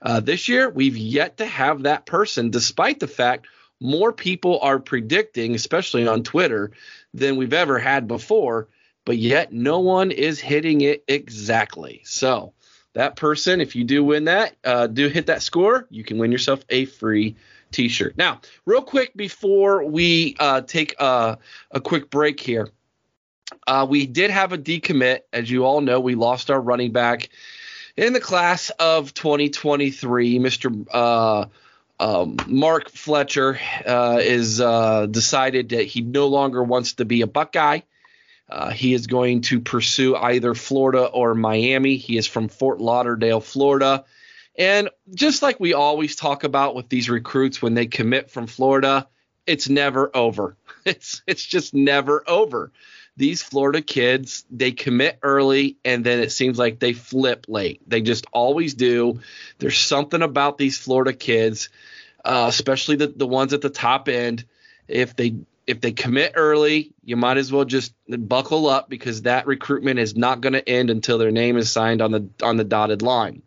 [0.00, 3.46] Uh, this year we've yet to have that person, despite the fact
[3.82, 6.70] more people are predicting, especially on Twitter,
[7.12, 8.68] than we've ever had before.
[9.04, 12.02] But yet no one is hitting it exactly.
[12.04, 12.52] So
[12.94, 16.30] that person, if you do win that, uh, do hit that score, you can win
[16.30, 17.36] yourself a free
[17.72, 18.16] T-shirt.
[18.16, 21.38] Now, real quick before we uh, take a,
[21.70, 22.68] a quick break here.
[23.66, 25.20] Uh, we did have a decommit.
[25.32, 27.30] As you all know, we lost our running back
[27.96, 30.38] in the class of 2023.
[30.38, 31.46] Mr.
[32.02, 37.28] Um, Mark Fletcher uh, is uh, decided that he no longer wants to be a
[37.28, 37.82] Buckeye.
[38.48, 41.98] Uh, he is going to pursue either Florida or Miami.
[41.98, 44.04] He is from Fort Lauderdale, Florida.
[44.58, 49.06] And just like we always talk about with these recruits when they commit from Florida,
[49.46, 50.56] it's never over.
[50.84, 52.72] It's it's just never over
[53.16, 57.80] these Florida kids, they commit early and then it seems like they flip late.
[57.86, 59.20] They just always do.
[59.58, 61.68] There's something about these Florida kids,
[62.24, 64.44] uh, especially the, the ones at the top end.
[64.88, 69.46] If they if they commit early, you might as well just buckle up because that
[69.46, 72.64] recruitment is not going to end until their name is signed on the on the
[72.64, 73.42] dotted line.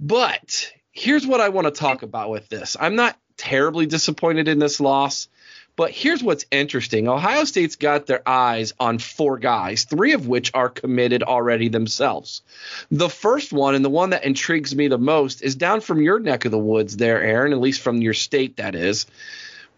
[0.00, 2.76] But here's what I want to talk about with this.
[2.80, 5.28] I'm not terribly disappointed in this loss.
[5.74, 10.50] But here's what's interesting Ohio State's got their eyes on four guys, three of which
[10.52, 12.42] are committed already themselves.
[12.90, 16.20] The first one, and the one that intrigues me the most, is down from your
[16.20, 19.06] neck of the woods there, Aaron, at least from your state, that is.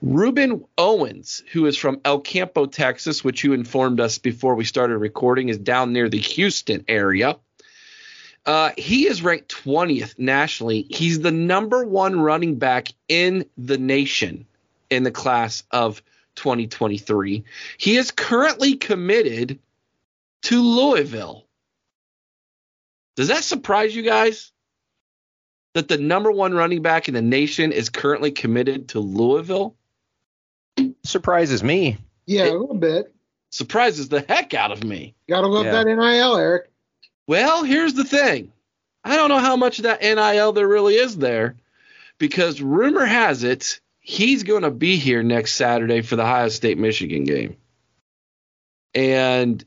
[0.05, 4.99] Rueben Owens, who is from El Campo, Texas, which you informed us before we started
[4.99, 7.37] recording, is down near the Houston area.
[8.45, 10.87] Uh, he is ranked 20th nationally.
[10.91, 14.47] He's the number one running back in the nation
[14.91, 16.03] in the class of
[16.37, 17.45] 2023.
[17.79, 19.59] He is currently committed
[20.43, 21.47] to Louisville.
[23.17, 24.51] Does that surprise you guys?
[25.75, 29.75] That the number one running back in the nation is currently committed to Louisville?
[31.05, 31.99] Surprises me.
[32.27, 33.13] Yeah, it, a little bit.
[33.51, 35.15] Surprises the heck out of me.
[35.29, 35.83] Gotta love yeah.
[35.83, 36.71] that NIL, Eric.
[37.27, 38.53] Well, here's the thing.
[39.05, 41.57] I don't know how much of that NIL there really is there
[42.19, 46.77] because rumor has it he's going to be here next Saturday for the Ohio State
[46.77, 47.57] Michigan game.
[48.95, 49.65] And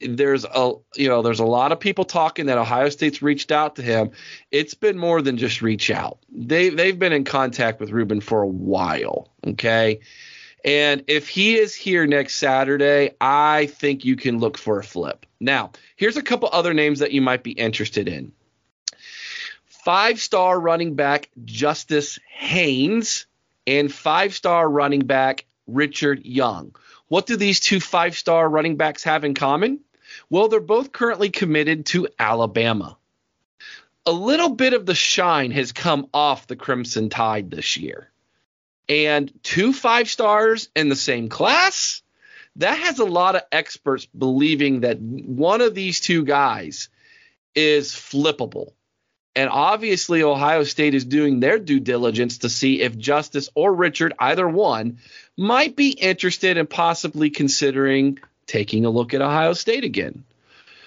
[0.00, 3.76] there's a you know there's a lot of people talking that Ohio State's reached out
[3.76, 4.10] to him.
[4.50, 6.18] It's been more than just reach out.
[6.30, 10.00] They they've been in contact with Rueben for a while, okay?
[10.64, 15.24] And if he is here next Saturday, I think you can look for a flip.
[15.38, 18.32] Now, here's a couple other names that you might be interested in.
[19.66, 23.26] Five-star running back Justice Haynes
[23.66, 26.74] and five star running back Richard Young.
[27.08, 29.80] What do these two five star running backs have in common?
[30.30, 32.96] Well, they're both currently committed to Alabama.
[34.04, 38.10] A little bit of the shine has come off the Crimson Tide this year.
[38.88, 42.02] And two five stars in the same class,
[42.56, 46.88] that has a lot of experts believing that one of these two guys
[47.54, 48.72] is flippable.
[49.36, 54.14] And obviously, Ohio State is doing their due diligence to see if Justice or Richard,
[54.18, 54.98] either one,
[55.36, 60.24] might be interested in possibly considering taking a look at Ohio State again.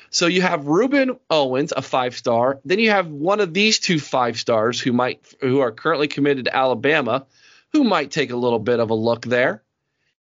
[0.09, 2.59] So you have Rueben Owens, a five star.
[2.65, 6.45] Then you have one of these two five stars who might who are currently committed
[6.45, 7.27] to Alabama,
[7.71, 9.61] who might take a little bit of a look there.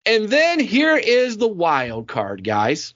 [0.05, 2.93] And then here is the wild card, guys.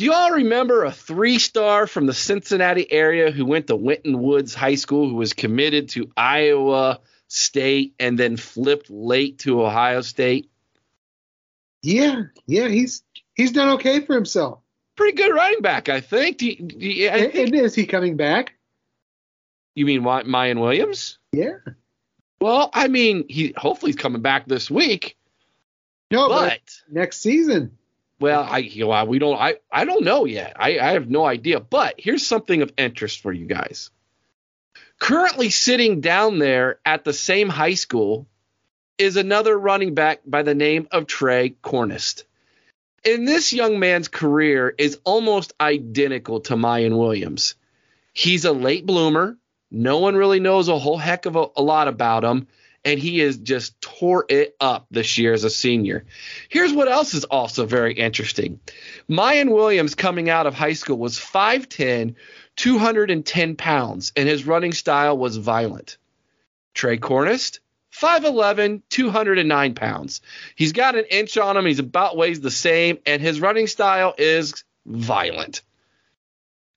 [0.00, 4.22] Do you all remember a three star from the Cincinnati area who went to Winton
[4.22, 10.00] Woods High School who was committed to Iowa State and then flipped late to Ohio
[10.00, 10.50] State?
[11.82, 13.02] Yeah, yeah, he's
[13.34, 14.60] he's done okay for himself.
[14.96, 16.38] Pretty good running back, I think.
[16.38, 18.54] Do you, do I think and is he coming back?
[19.74, 21.18] you mean Miyan Williams?
[21.32, 21.58] Yeah.
[22.40, 25.18] Well, I mean, he hopefully he's coming back this week,
[26.10, 27.76] No, but, but next season.
[28.20, 30.52] Well, I you know, we don't I I don't know yet.
[30.56, 31.58] I, I have no idea.
[31.58, 33.90] But here's something of interest for you guys.
[34.98, 38.26] Currently sitting down there at the same high school
[38.98, 42.24] is another running back by the name of Trey Cornist.
[43.02, 47.54] And this young man's career is almost identical to Miyan Williams.
[48.12, 49.38] He's a late bloomer.
[49.70, 52.46] No one really knows a whole heck of a, a lot about him.
[52.84, 56.06] And he has just tore it up this year as a senior.
[56.48, 58.58] Here's what else is also very interesting.
[59.08, 62.14] Miyan Williams coming out of high school was 5'10,
[62.56, 65.98] 210 pounds, and his running style was violent.
[66.74, 67.60] Trey Cornist,
[67.92, 70.22] 5'11, 209 pounds.
[70.54, 71.66] He's got an inch on him.
[71.66, 75.62] He's about weighs the same, and his running style is violent.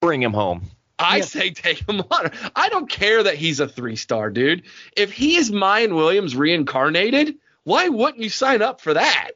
[0.02, 0.64] Bring him home.
[1.04, 1.24] I Yeah.
[1.24, 2.32] say take him on.
[2.56, 4.64] I don't care that he's a three star dude.
[4.96, 9.32] If he is Miyan Williams reincarnated, why wouldn't you sign up for that?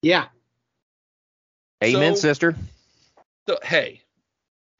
[0.00, 0.26] Yeah.
[1.84, 2.56] Amen, So- sister.
[3.48, 4.02] So, hey,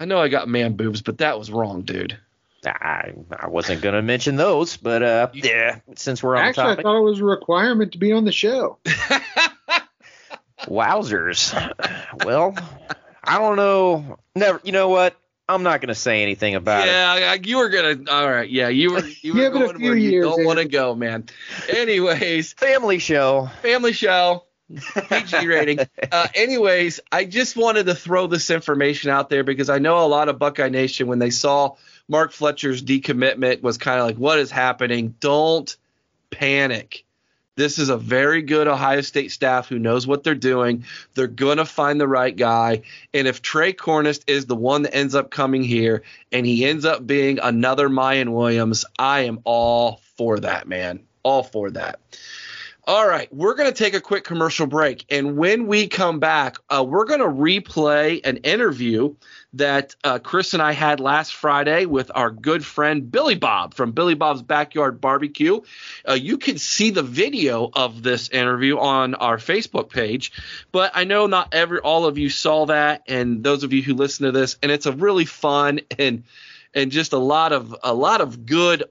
[0.00, 2.16] I know I got man boobs, but that was wrong, dude.
[2.64, 6.80] I, I wasn't going to mention those, but uh, yeah, since we're on Actually, the
[6.80, 8.78] I thought it was a requirement to be on the show.
[10.60, 11.52] wowzers.
[12.24, 12.54] well,
[13.24, 14.18] I don't know.
[14.36, 14.60] Never.
[14.64, 15.16] You know what?
[15.54, 16.90] I'm not going to say anything about it.
[16.90, 17.96] yeah, you were gonna.
[18.10, 19.06] All right, yeah, you were.
[19.22, 21.26] You were a going few where you years, don't want to go, man.
[21.68, 23.50] Anyways, Family show.
[23.62, 24.44] family show,
[25.08, 25.80] PG rating.
[26.10, 30.08] Uh, anyways, I just wanted to throw this information out there because I know a
[30.08, 31.76] lot of Buckeye Nation when they saw
[32.08, 35.14] Mark Fletcher's decommitment was kind of like, what is happening?
[35.20, 35.74] Don't
[36.30, 37.04] panic.
[37.54, 40.84] This is a very good Ohio State staff who knows what they're doing.
[41.14, 42.80] They're going to find the right guy.
[43.12, 46.86] And if Trey Cornist is the one that ends up coming here and he ends
[46.86, 51.00] up being another Miyan Williams, I am all for that, man.
[51.24, 52.00] All for that.
[52.84, 55.04] All right, we're going to take a quick commercial break.
[55.08, 59.14] And when we come back, uh, we're going to replay an interview
[59.54, 63.92] that uh, Chris and I had last Friday with our good friend Billy Bob from
[63.92, 65.60] Billy Bob's Backyard Barbecue.
[66.08, 70.32] Uh, you can see the video of this interview on our Facebook page,
[70.72, 73.94] but I know not every all of you saw that, and those of you who
[73.94, 76.24] listen to this, and it's a really fun and
[76.74, 78.84] and just a lot of a lot of good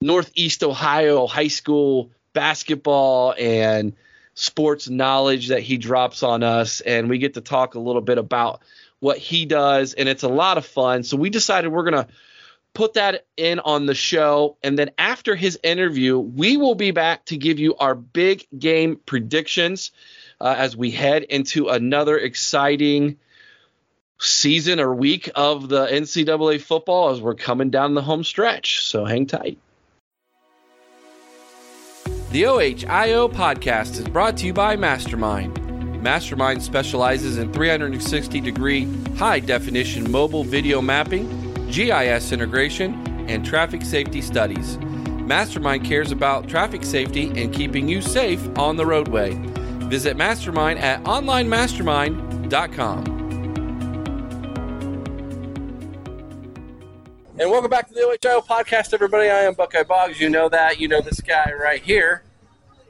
[0.00, 3.94] Northeast Ohio high school basketball and
[4.34, 8.18] sports knowledge that he drops on us and we get to talk a little bit
[8.18, 8.62] about
[9.04, 11.02] what he does and it's a lot of fun.
[11.02, 12.12] So we decided we're going to
[12.72, 17.26] put that in on the show and then after his interview we will be back
[17.26, 19.92] to give you our big game predictions
[20.40, 23.18] uh, as we head into another exciting
[24.18, 28.84] season or week of the ncaa football as we're coming down the home stretch.
[28.84, 29.58] So hang tight.
[32.32, 35.63] The OHIO podcast is brought to you by Mastermind.
[36.04, 38.84] Mastermind specializes in 360 degree
[39.16, 41.26] high definition mobile video mapping,
[41.70, 42.92] GIS integration,
[43.26, 44.76] and traffic safety studies.
[44.76, 49.32] Mastermind cares about traffic safety and keeping you safe on the roadway.
[49.88, 53.04] Visit Mastermind at onlinemastermind.com.
[57.38, 59.30] And welcome back to the OHIO podcast, everybody.
[59.30, 60.20] I am Buckeye Boggs.
[60.20, 60.78] You know that.
[60.78, 62.24] You know this guy right here.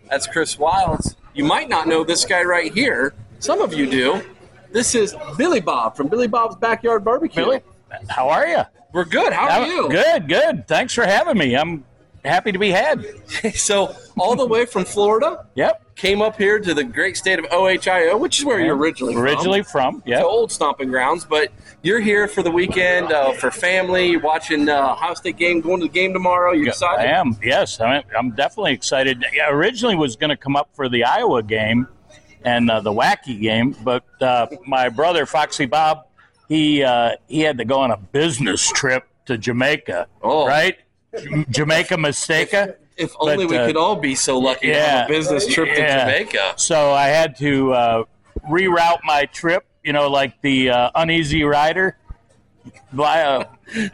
[0.09, 1.17] That's Chris Wilds.
[1.35, 3.15] You might not know this guy right here.
[3.39, 4.23] Some of you do.
[4.71, 7.45] This is Billy Bob from Billy Bob's Backyard Barbecue.
[7.45, 7.61] Billy,
[8.09, 8.63] how are you?
[8.93, 9.33] We're good.
[9.33, 9.89] How are you?
[9.89, 10.69] Good, good.
[10.69, 11.57] Thanks for having me.
[11.57, 11.85] I'm
[12.25, 13.05] happy to be had.
[13.55, 15.95] so, all the way from Florida, Yep.
[15.97, 19.23] came up here to the great state of OHIO, which is where you're originally from.
[19.23, 20.23] Originally from, to yep.
[20.25, 21.51] old stomping grounds, but
[21.83, 24.11] you're here for the weekend uh, for family.
[24.11, 26.53] You're watching uh, Ohio State game, going to the game tomorrow.
[26.53, 27.03] You I excited?
[27.07, 27.37] I am.
[27.43, 29.25] Yes, I'm, I'm definitely excited.
[29.47, 31.87] I originally was going to come up for the Iowa game
[32.45, 36.07] and uh, the wacky game, but uh, my brother Foxy Bob,
[36.49, 40.47] he uh, he had to go on a business trip to Jamaica, Oh.
[40.47, 40.77] right?
[41.51, 42.55] Jamaica Mistake.
[42.97, 45.69] If only But, we uh, could all be so lucky to have a business trip
[45.75, 45.77] to.
[45.77, 46.55] Jamaica.
[46.57, 48.05] So I had to uh,
[48.49, 51.97] reroute my trip, you know, like the uh, uneasy rider.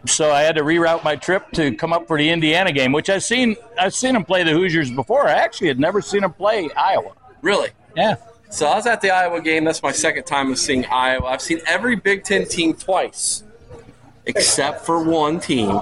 [0.07, 3.09] So I had to reroute my trip to come up for the Indiana game, which
[3.09, 3.57] I've seen.
[3.79, 5.27] I've seen them play the Hoosiers before.
[5.27, 7.13] I actually had never seen them play Iowa.
[7.41, 7.71] Really?
[7.97, 8.17] Yeah.
[8.51, 9.65] So I was at the Iowa game.
[9.65, 11.27] That's my second time of seeing Iowa.
[11.29, 13.45] I've seen every Big Ten team twice,
[14.27, 15.81] except for one team,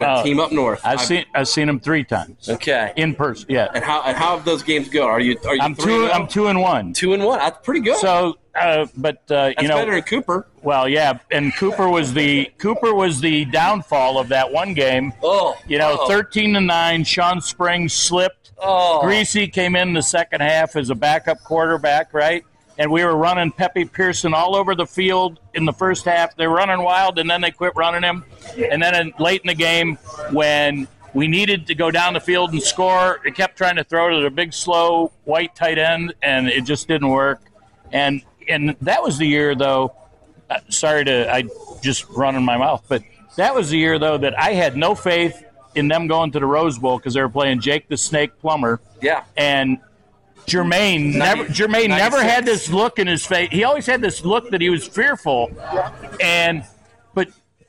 [0.00, 0.22] Oh.
[0.22, 0.80] team up north.
[0.84, 2.92] I've seen I've seen them three times Okay.
[2.96, 3.46] in person.
[3.48, 5.06] Yeah, And how and how have those games go?
[5.06, 6.08] Are you are you I'm two.
[6.10, 6.26] I'm oh?
[6.26, 6.92] two and one.
[6.92, 7.38] two and one?
[7.38, 7.96] That's pretty good.
[7.98, 10.46] So, uh, but uh, That's you know, better than Cooper.
[10.62, 15.12] well, yeah, and Cooper was the Cooper was the downfall of that one game.
[15.22, 17.04] Oh, You know, thirteen to nine.
[17.04, 18.52] Shawn Springs slipped.
[18.58, 22.42] Oh, Griese came in the second half as a backup quarterback, right?
[22.78, 26.36] And we were running Pepe Pearson all over the field in the first half.
[26.36, 28.24] They were running wild, and then they quit running him.
[28.70, 29.96] And then in, late in the game,
[30.30, 34.10] when we needed to go down the field and score, they kept trying to throw
[34.10, 37.40] to the big, slow white tight end, and it just didn't work.
[37.92, 39.94] And and that was the year, though.
[40.48, 41.44] Uh, sorry to I
[41.82, 43.02] just run in my mouth, but
[43.36, 46.46] that was the year though that I had no faith in them going to the
[46.46, 48.80] Rose Bowl because they were playing Jake the Snake Plummer.
[49.00, 49.24] yeah.
[49.36, 49.78] and
[50.46, 53.48] Germaine never Germaine never had this look in his face.
[53.50, 55.50] He always had this look that he was fearful.
[56.20, 56.64] And
[57.14, 57.28] but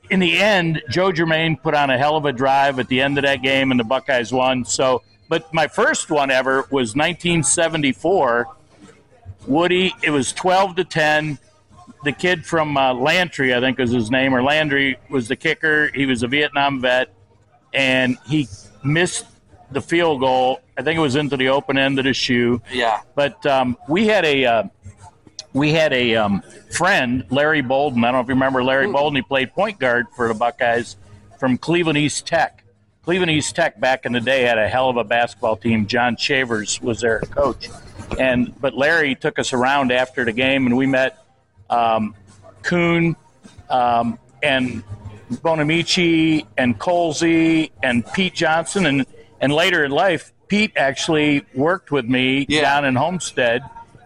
[0.09, 3.17] in the end, Joe Germaine put on a hell of a drive at the end
[3.17, 4.63] of that game and the Buckeyes won.
[4.63, 8.47] So but my first one ever was 1974.
[9.45, 11.39] Woody, it was 12 to 10.
[12.03, 15.89] The kid from uh, Lantry, I think was his name, or Landry was the kicker.
[15.93, 17.13] He was a Vietnam vet,
[17.73, 18.47] and he
[18.83, 19.25] missed
[19.71, 20.61] the field goal.
[20.77, 22.61] I think it was into the open end of the shoe.
[22.71, 23.01] Yeah.
[23.15, 24.63] But um, we had a uh,
[25.53, 28.03] we had a um, friend, Larry Bolden.
[28.03, 29.15] I don't know if you remember Larry Bolden.
[29.15, 30.95] He played point guard for the Buckeyes
[31.39, 32.63] from Cleveland East Tech.
[33.03, 35.87] Cleveland East Tech back in the day had a hell of a basketball team.
[35.87, 37.69] John Shavers was their coach,
[38.19, 41.17] and but Larry took us around after the game, and we met
[41.69, 42.13] um,
[42.63, 43.15] Kuhn
[43.69, 44.83] um, and
[45.31, 49.05] Bonamici and Colzie and Pete Johnson, and
[49.39, 52.61] and later in life, Pete actually worked with me Yeah.
[52.61, 53.61] down in Homestead,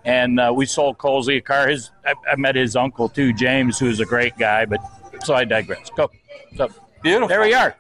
[0.06, 1.68] and uh, we sold Colzie a car.
[1.68, 4.66] His I, I met his uncle too, James, who is a great guy.
[4.66, 4.80] But
[5.24, 5.90] so I digress.
[5.96, 6.10] Go.
[6.56, 6.70] So
[7.04, 7.28] Beautiful.
[7.28, 7.76] there we are.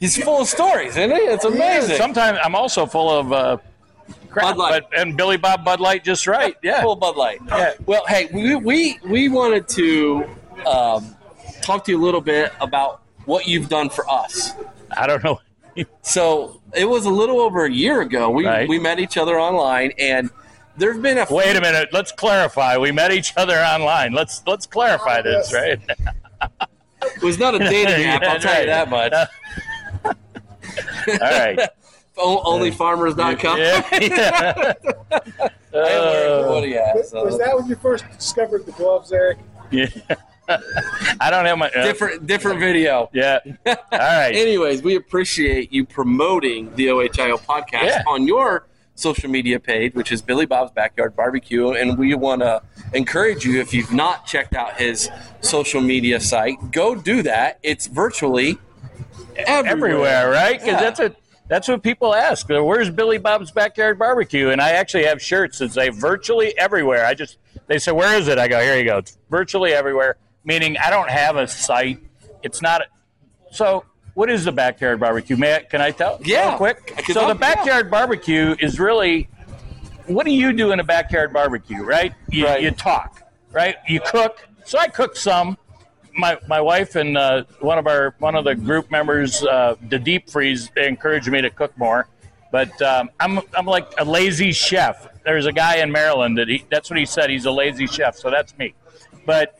[0.00, 1.16] He's full of stories, isn't he?
[1.22, 1.96] It's amazing.
[1.96, 3.56] Sometimes I'm also full of uh,
[4.28, 4.82] crap, Bud Light.
[4.90, 6.56] but and Billy Bob Bud Light just right.
[6.62, 6.82] Yeah.
[6.82, 7.40] Full Bud Light.
[7.48, 7.72] Yeah.
[7.86, 10.24] Well, hey, we we, we wanted to
[10.66, 11.16] um,
[11.62, 14.52] talk to you a little bit about what you've done for us.
[14.96, 15.40] I don't know.
[16.02, 18.30] So it was a little over a year ago.
[18.30, 18.68] We Right.
[18.68, 20.30] we met each other online, and
[20.76, 21.88] there's been a Wait a minute.
[21.92, 22.76] Let's clarify.
[22.76, 24.12] We met each other online.
[24.12, 25.80] Let's let's clarify oh, this, right?
[27.16, 28.22] It was not a dating app.
[28.22, 29.12] I'll tell you that much.
[30.04, 31.58] All right.
[32.16, 33.58] O- Onlyfarmers.com.
[33.58, 33.82] Yeah.
[34.00, 34.72] yeah.
[35.72, 36.94] Hey, Larry, what do you have?
[36.94, 39.38] Was, So- was that when you first discovered the gloves, Eric?
[39.72, 39.86] Yeah.
[40.48, 43.10] I don't have my uh, different different video.
[43.12, 43.38] Yeah.
[43.66, 44.34] All right.
[44.34, 48.02] Anyways, we appreciate you promoting the OHIO podcast Yeah.
[48.06, 48.66] on your
[48.96, 51.70] social media page, which is Billy Bob's Backyard Barbecue.
[51.70, 56.70] And we want to encourage you, if you've not checked out his social media site,
[56.70, 57.58] go do that.
[57.62, 58.58] It's virtually
[59.36, 60.60] everywhere, everywhere, right?
[60.60, 60.80] Because Yeah.
[60.80, 61.16] that's what
[61.46, 62.48] that's what people ask.
[62.48, 64.48] Where's Billy Bob's Backyard Barbecue?
[64.50, 67.04] And I actually have shirts that say virtually everywhere.
[67.04, 67.36] I just
[67.66, 68.38] they say where is it?
[68.38, 68.98] I go here you go.
[68.98, 70.16] It's virtually everywhere.
[70.44, 71.98] Meaning I don't have a site.
[72.42, 72.82] It's not.
[73.50, 73.84] So
[74.14, 75.36] what is the Backyard Barbecue?
[75.36, 76.20] May I, can I tell?
[76.24, 76.50] Yeah.
[76.50, 76.94] real quick.
[77.06, 77.34] So the talk- yeah.
[77.34, 79.28] Backyard Barbecue is really
[80.06, 82.12] what do you do in a backyard barbecue, right?
[82.28, 82.62] You, Right.
[82.62, 83.22] you talk,
[83.52, 83.76] right?
[83.88, 84.46] You cook.
[84.66, 85.56] So I cook some.
[86.16, 89.98] My, my wife and uh, one of our one of the group members, uh, the
[89.98, 92.06] deep freeze, they encouraged me to cook more.
[92.52, 95.08] But um, I'm I'm like a lazy chef.
[95.24, 97.30] There's a guy in Maryland that he that's what he said.
[97.30, 98.74] He's a lazy chef, so that's me.
[99.26, 99.58] But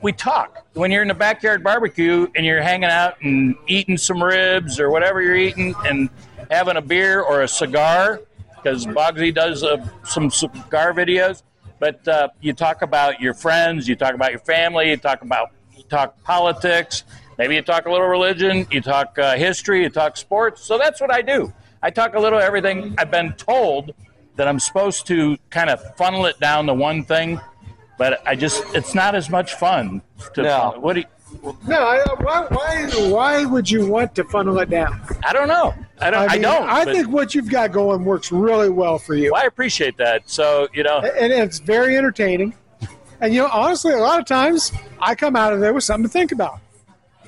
[0.00, 4.22] we talk when you're in the backyard barbecue and you're hanging out and eating some
[4.22, 6.08] ribs or whatever you're eating and
[6.50, 8.20] having a beer or a cigar
[8.56, 11.42] because Bogsy does uh, some cigar videos.
[11.78, 15.50] But uh, you talk about your friends, you talk about your family, you talk about
[15.76, 17.04] you talk politics,
[17.36, 20.62] maybe you talk a little religion, you talk uh, history, you talk sports.
[20.62, 21.52] So that's what I do.
[21.82, 22.94] I talk a little everything.
[22.96, 23.92] I've been told
[24.36, 27.40] that I'm supposed to kind of funnel it down to one thing,
[27.98, 30.02] but I just it's not as much fun.
[30.34, 30.74] To No.
[30.78, 34.70] what do you, No, I, uh, why, why, why would you want to funnel it
[34.70, 35.00] down?
[35.24, 35.74] I don't know.
[36.00, 36.30] I don't.
[36.30, 36.68] I, mean, don't.
[36.68, 40.28] I think what you've got going works really well for you, well, I appreciate that.
[40.28, 42.54] So you know, and it's very entertaining.
[43.20, 46.04] And you know, honestly, a lot of times I come out of there with something
[46.04, 46.60] to think about.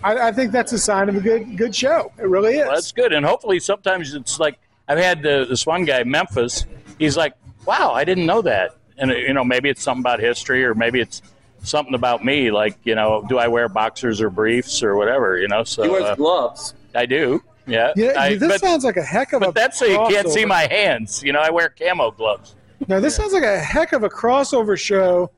[0.02, 2.12] I, I think that's a sign of a good good show.
[2.18, 2.66] It really is.
[2.66, 4.58] Well, that's good, and hopefully sometimes it's like
[4.88, 6.66] I've had the, this one guy, Memphis.
[6.98, 7.34] He's like,
[7.66, 11.00] "Wow, I didn't know that," and you know maybe it's something about history, or maybe
[11.00, 11.22] it's
[11.62, 15.48] something about me, like you know, do I wear boxers or briefs or whatever, you
[15.48, 15.64] know?
[15.64, 16.74] So He wears uh, gloves.
[16.94, 17.42] I do.
[17.66, 17.92] Yeah.
[17.96, 19.46] Yeah, I, this but, sounds like a heck of a.
[19.46, 21.22] but that's so you can't see my hands.
[21.22, 22.54] You know, I wear camo gloves.
[22.88, 25.30] Now this sounds like a heck of a crossover show.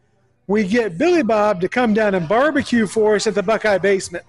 [0.47, 4.25] We get Billy Bob to come down and barbecue for us at the Buckeye basement.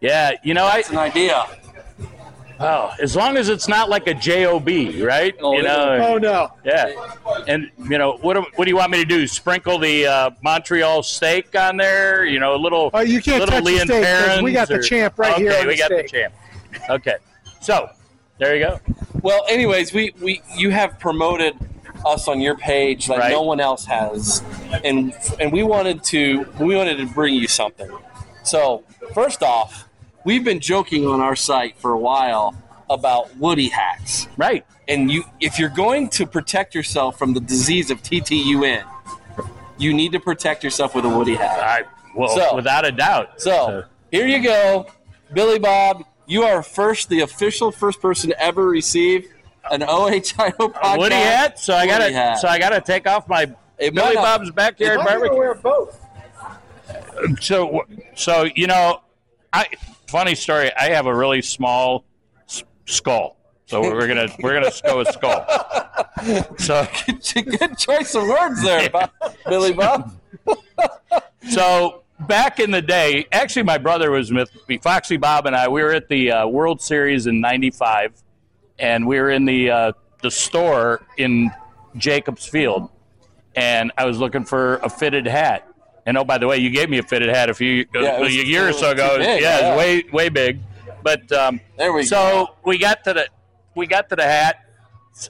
[0.00, 1.46] Yeah, you know, That's an idea.
[2.60, 5.34] Oh, as long as it's not like a job, right?
[5.40, 5.98] Oh, you know.
[6.06, 6.52] Oh no!
[6.64, 6.92] Yeah,
[7.48, 8.34] and you know what?
[8.34, 9.26] do- What do you want me to do?
[9.26, 12.24] Sprinkle the uh, Montreal steak on there?
[12.24, 12.90] You know, a little.
[12.94, 15.42] Oh, you can't little touch the Leon steak, 'cause we got the champ right okay,
[15.42, 16.02] here on we the got steak.
[16.06, 16.34] the champ.
[16.90, 17.16] Okay,
[17.60, 17.88] so
[18.38, 18.80] there you go.
[19.22, 21.56] Well, anyways, we, we you have promoted
[22.06, 23.30] us on your page like Right.
[23.32, 24.42] no one else has,
[24.84, 27.90] and and we wanted to we wanted to bring you something.
[28.44, 29.88] So first off,
[30.24, 32.54] we've been joking on our site for a while
[32.90, 34.64] about woody hats, right?
[34.88, 38.84] And you, if you're going to protect yourself from the disease of TTUN,
[39.78, 41.58] you need to protect yourself with a woody hat.
[41.60, 43.40] I well, So- without a doubt.
[43.40, 44.86] So here you go,
[45.32, 46.04] Billy Bob.
[46.26, 49.26] You are first, the official first person to ever receive
[49.70, 50.22] an OHIO
[50.52, 50.94] podcast.
[50.94, 51.58] A Woody hat.
[51.58, 52.38] So I gotta.
[52.40, 53.42] So I gotta take off my
[53.78, 55.36] It Billy Bob's backyard I'm barbecue.
[55.38, 56.00] wear both.
[57.40, 59.00] So, so you know,
[59.52, 59.66] I
[60.14, 60.70] funny story.
[60.78, 62.04] I have a really small
[62.48, 63.36] s- skull,
[63.66, 65.44] so we're gonna we're gonna go with skull.
[66.58, 66.86] So,
[67.34, 69.10] good choice of words there, Bob,
[69.46, 70.16] Billy Bob.
[71.50, 74.78] so back in the day, actually, my brother was with me.
[74.78, 75.68] Foxy Bob and I.
[75.68, 78.22] We were at the uh, World Series in '95,
[78.78, 79.92] and we were in the uh,
[80.22, 81.50] the store in
[81.96, 82.88] Jacobs Field,
[83.54, 85.68] and I was looking for a fitted hat.
[86.06, 88.28] And oh, by the way, you gave me a fitted hat a few Yeah, a
[88.28, 89.16] year or so ago.
[89.18, 89.70] big, yeah, yeah.
[89.74, 90.58] it's way way big.
[91.02, 92.54] But um, There we so go.
[92.64, 93.28] we got to the
[93.74, 94.56] we got to the hat,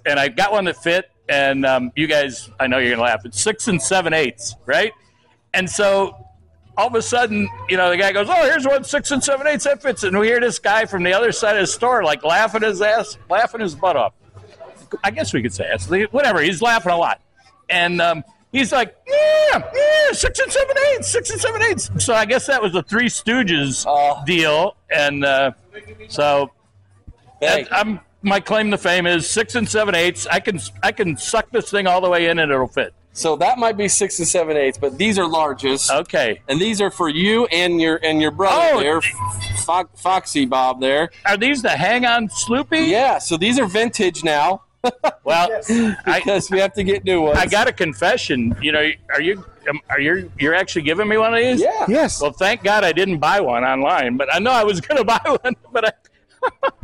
[0.06, 1.10] and I got one that fit.
[1.28, 3.24] And um, you guys, I know you're gonna laugh.
[3.24, 4.92] It's six and seven eighths, right?
[5.54, 6.16] And so
[6.76, 9.46] all of a sudden, you know, the guy goes, "Oh, here's one six and seven
[9.46, 12.02] eighths that fits." And we hear this guy from the other side of the store
[12.04, 14.12] like laughing his ass, laughing his butt off.
[15.02, 16.42] I guess we could say ass, whatever.
[16.42, 17.20] He's laughing a lot,
[17.70, 18.22] and um,
[18.54, 22.46] he's like, "Yeah, yeah, six and seven eighths, six and seven eighths." So I guess
[22.46, 24.22] that was the Three Stooges Oh.
[24.24, 25.50] deal, and uh,
[26.08, 26.50] so
[27.40, 30.26] that- I'm my claim to fame is six and seven eighths.
[30.28, 32.94] I can I can suck this thing all the way in and it'll fit.
[33.16, 36.40] So that might be six and seven eighths, but these are largest, Okay.
[36.48, 38.80] and these are for you and your and your brother Oh.
[38.80, 39.00] there,
[39.64, 41.10] Fo- Foxy Bob there.
[41.26, 42.88] Are these the hang on Sloopy?
[42.88, 44.62] Yeah, so these are vintage now
[45.24, 45.48] Well,
[46.06, 47.38] I, because we have to get new ones.
[47.38, 48.54] I got a confession.
[48.60, 51.60] You know, are you um, are you you're actually giving me one of these?
[51.62, 51.86] yeah.
[51.88, 52.20] Yes.
[52.20, 55.04] Well, thank God I didn't buy one online, but I know I was going to
[55.04, 55.56] buy one.
[55.72, 55.94] But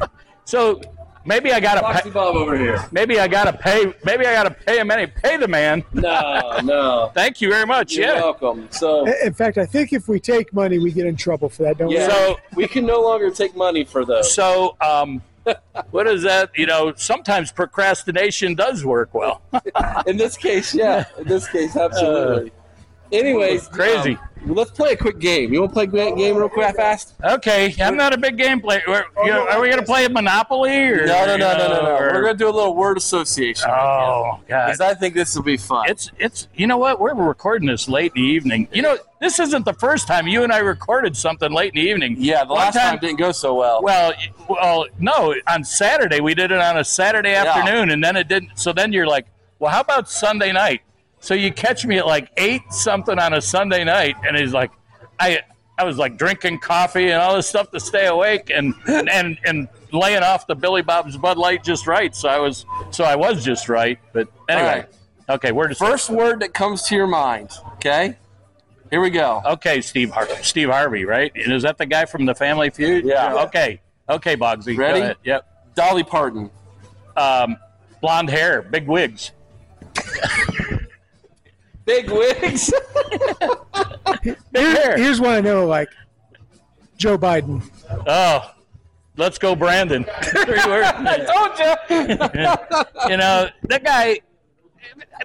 [0.00, 0.08] I,
[0.44, 0.80] so
[1.26, 2.10] maybe I got to Foxy pay.
[2.10, 2.82] Bob over here.
[2.92, 3.92] Maybe I got to pay.
[4.04, 5.06] Maybe I got to pay him any.
[5.06, 5.84] Pay the man.
[5.92, 7.10] No, no.
[7.14, 7.94] Thank you very much.
[7.94, 8.20] You're yeah.
[8.20, 8.68] welcome.
[8.70, 11.78] So In fact, I think if we take money, we get in trouble for that,
[11.78, 12.12] don't yeah, we?
[12.12, 14.34] So- we can no longer take money for those.
[14.34, 15.22] So, um,
[15.90, 16.50] what is that?
[16.56, 19.42] You know, sometimes procrastination does work well.
[20.06, 21.04] In this case, yeah.
[21.18, 22.50] In this case, absolutely.
[22.50, 22.54] Uh,
[23.12, 24.16] Anyways, Crazy.
[24.44, 25.52] um, let's play a quick game.
[25.52, 27.14] You want to play a game real quick, fast?
[27.24, 28.82] Okay, I'm not a big game player.
[28.86, 30.70] We're- you know, are we going to play Monopoly?
[30.88, 31.96] Or, No, no, no, no, no, no.
[31.96, 33.68] or- We're gonna do a little word association.
[33.70, 34.66] Oh God!
[34.66, 35.84] because I think this will be fun.
[35.88, 38.68] It's it's you know what we're recording this late in the evening.
[38.72, 41.90] You know this isn't the first time you and I recorded something late in the
[41.90, 42.16] evening.
[42.18, 43.82] yeah, the One last time, didn't go so well.
[43.82, 44.12] Well,
[44.48, 45.34] well, no.
[45.48, 48.50] On Saturday we did it on a Saturday afternoon, and then it didn't.
[48.58, 49.26] So then you're like,
[49.58, 50.80] well, how about Sunday night?
[51.20, 54.70] So you catch me at like eight something on a Sunday night, and he's like,
[55.18, 55.40] I
[55.78, 59.68] I was like drinking coffee and all this stuff to stay awake, and and and,
[59.92, 62.14] laying off the Billy Bob's Bud Light just right.
[62.14, 63.98] So I was so I was just right.
[64.12, 64.88] But anyway, right.
[65.28, 67.50] okay, we're just First word that comes to your mind.
[67.74, 68.16] Okay,
[68.90, 69.42] here we go.
[69.44, 71.32] Okay, Steve Har- Steve Harvey, right?
[71.34, 73.04] And is that the guy from the Family Feud?
[73.04, 73.34] Yeah.
[73.46, 73.80] Okay.
[74.08, 74.76] Okay, Bogsy.
[74.76, 75.00] go Ready?
[75.00, 75.16] ahead.
[75.24, 75.74] Yep.
[75.74, 76.50] Dolly Parton.
[77.16, 77.56] Um,
[78.00, 79.32] blonde hair, big wigs.
[81.90, 82.72] Big wigs.
[84.54, 85.88] Here- here's one I know, like
[86.96, 87.68] Joe Biden.
[88.06, 88.54] Oh,
[89.16, 90.04] let's go, Brandon.
[90.08, 93.10] I told you.
[93.10, 94.20] you know that guy.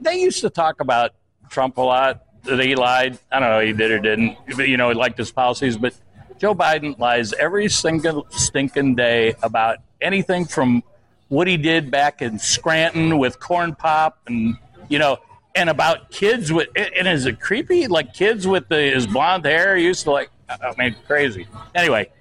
[0.02, 1.12] They used to talk about
[1.52, 2.24] Trump a lot.
[2.46, 3.20] That he lied.
[3.32, 3.60] I don't know.
[3.60, 4.38] He did or didn't.
[4.56, 5.78] But, you know, he liked his policies.
[5.78, 5.94] But
[6.40, 10.84] Joe Biden lies every single stinking day about anything from
[11.28, 14.58] what he did back in Scranton with corn pop, and
[14.90, 15.18] you know,
[15.56, 16.68] and about kids with.
[16.76, 17.88] And is it creepy?
[17.88, 20.30] Like kids with the, his blonde hair used to like.
[20.50, 21.48] I mean, crazy.
[21.74, 22.12] Anyway,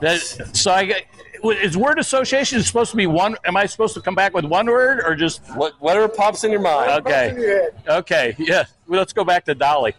[0.00, 0.20] that,
[0.52, 1.04] so I get.
[1.42, 3.36] Is word association supposed to be one?
[3.44, 6.50] Am I supposed to come back with one word or just what, whatever pops in
[6.50, 6.90] your mind?
[7.06, 7.68] Okay.
[7.86, 8.34] Okay.
[8.38, 8.64] Yeah.
[8.88, 9.94] Well, let's go back to Dolly.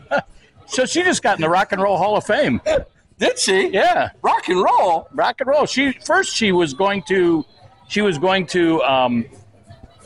[0.66, 2.60] so she just got in the Rock and Roll Hall of Fame.
[3.18, 3.68] Did she?
[3.68, 4.10] Yeah.
[4.22, 5.06] Rock and roll.
[5.12, 5.66] Rock and roll.
[5.66, 7.44] She first she was going to
[7.86, 9.26] she was going to um,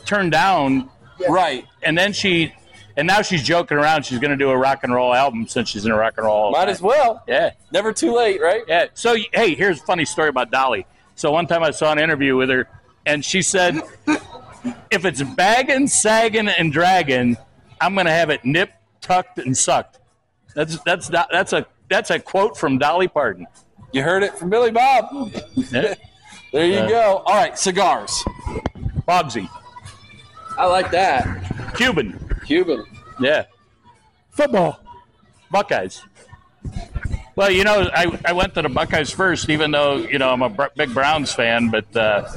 [0.05, 0.89] turn down
[1.29, 1.65] Right.
[1.83, 2.53] and then she
[2.97, 4.05] and now she's joking around.
[4.05, 6.25] She's going to do a rock and roll album since she's in a rock and
[6.25, 6.51] roll.
[6.51, 7.21] Might as well.
[7.27, 7.51] Yeah.
[7.71, 8.63] Never too late, right?
[8.67, 8.85] Yeah.
[8.93, 10.85] So hey, here's a funny story about Dolly.
[11.15, 12.67] So one time I saw an interview with her,
[13.05, 13.81] and she said,
[14.91, 17.37] "If it's bagging, sagging, and dragging,
[17.81, 19.99] I'm going to have it nipped, tucked, and sucked."
[20.55, 23.45] That's that's not, that's a that's a quote from Dolly Parton.
[23.91, 25.31] You heard it from Billy Bob.
[25.55, 25.95] Yeah.
[26.51, 26.87] There you Yeah.
[26.87, 27.23] go.
[27.25, 28.23] All right, cigars.
[29.05, 29.49] Bogsy,
[30.57, 31.73] I like that.
[31.75, 32.85] Cuban, Cuban.
[33.19, 33.45] yeah,
[34.31, 34.79] Football.
[35.51, 36.01] Buckeyes.
[37.35, 40.41] Well, you know, I, I went to the Buckeyes first, even though you know I'm
[40.41, 42.29] a big Browns fan, but uh,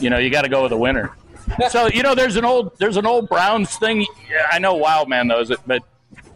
[0.00, 1.14] you know you got to go with the winner.
[1.70, 4.04] So you know, there's an old there's an old Browns thing.
[4.50, 5.80] I know Wildman knows it, but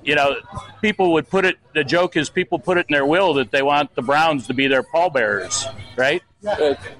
[0.04, 0.36] you know,
[0.80, 1.56] people would put it.
[1.74, 4.54] The joke is people put it in their will that they want the Browns to
[4.54, 5.66] be their pallbearers,
[5.96, 6.22] right?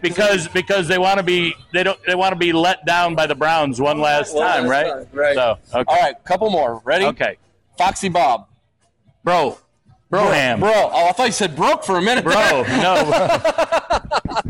[0.03, 3.27] Because because they want to be they don't they want to be let down by
[3.27, 4.87] the Browns one last One time, last right?
[4.87, 5.35] time, right.
[5.35, 6.81] So okay, All right, couple more.
[6.85, 7.07] Ready?
[7.07, 7.37] okay,
[7.79, 8.47] Foxy Bob.
[9.25, 9.57] bro,
[10.13, 10.71] broham, Bro.
[10.75, 12.23] Oh, I thought you said broke for a minute.
[12.25, 12.35] bro,
[12.69, 13.03] no,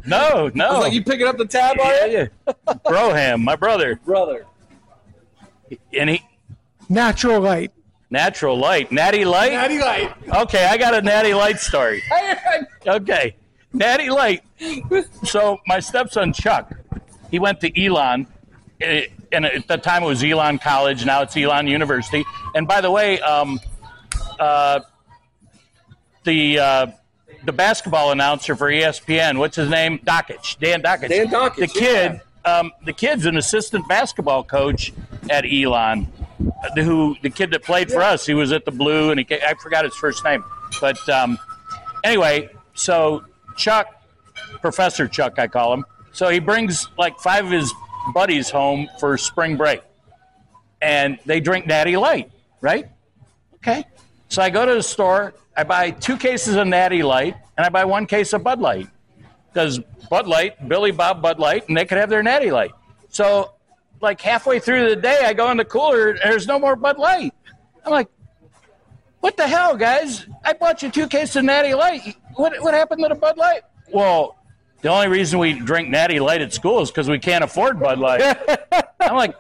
[0.07, 0.66] no, no.
[0.66, 2.32] I was like, you picking up the tab on yeah, it?
[2.47, 2.55] yeah.
[2.84, 4.45] Broham, my brother, Brother.
[5.97, 6.22] and he
[6.88, 7.70] Natural light.
[8.11, 9.53] natural light, natty light.
[9.53, 10.12] Natty light.
[10.43, 12.03] Okay, I got a natty light story.
[12.86, 13.36] Okay,
[13.73, 14.43] natty light.
[15.25, 16.73] So my stepson Chuck,
[17.31, 18.27] he went to Elon,
[18.81, 21.05] eh, and at the time it was Elon College.
[21.05, 22.25] Now it's Elon University.
[22.55, 23.61] And by the way, um,
[24.39, 24.81] uh,
[26.25, 26.87] the uh,
[27.45, 29.99] the basketball announcer for ESPN, what's his name?
[30.01, 31.09] Dakich, Dan Dakich.
[31.09, 34.93] Dan Dakich, The kid, um, the kid's an assistant basketball coach
[35.31, 36.07] at Elon.
[36.75, 38.27] Who the kid that played for us?
[38.27, 40.43] He was at the Blue, and he I forgot his first name.
[40.81, 41.39] But um,
[42.03, 43.25] anyway, so
[43.61, 44.02] Chuck,
[44.62, 45.84] Professor Chuck, I call him.
[46.12, 47.72] So he brings like five of his
[48.14, 49.82] buddies home for spring break,
[50.80, 52.88] and they drink Natty Light, right?
[53.56, 53.84] Okay.
[54.28, 57.68] So I go to the store, I buy two cases of Natty Light, and I
[57.68, 58.88] buy one case of Bud Light.
[59.52, 62.70] Because Bud Light, Billy Bob Bud Light, and they could have their Natty Light.
[63.11, 63.52] So,
[64.00, 67.34] like halfway through the day, I go in the cooler, there's no more Bud Light.
[67.84, 68.08] I'm like,
[69.20, 70.26] what the hell, guys?
[70.44, 72.16] I bought you two cases of Natty Light.
[72.37, 73.62] What, what happened to the Bud Light?
[73.93, 74.37] Well,
[74.83, 77.99] the only reason we drink Natty Light at school is because we can't afford Bud
[77.99, 78.22] Light.
[79.01, 79.35] I'm like,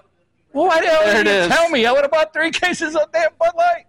[0.52, 1.48] well, why the hell There didn't it you is.
[1.48, 1.86] tell me?
[1.86, 3.86] I would have bought three cases of damn Bud Light.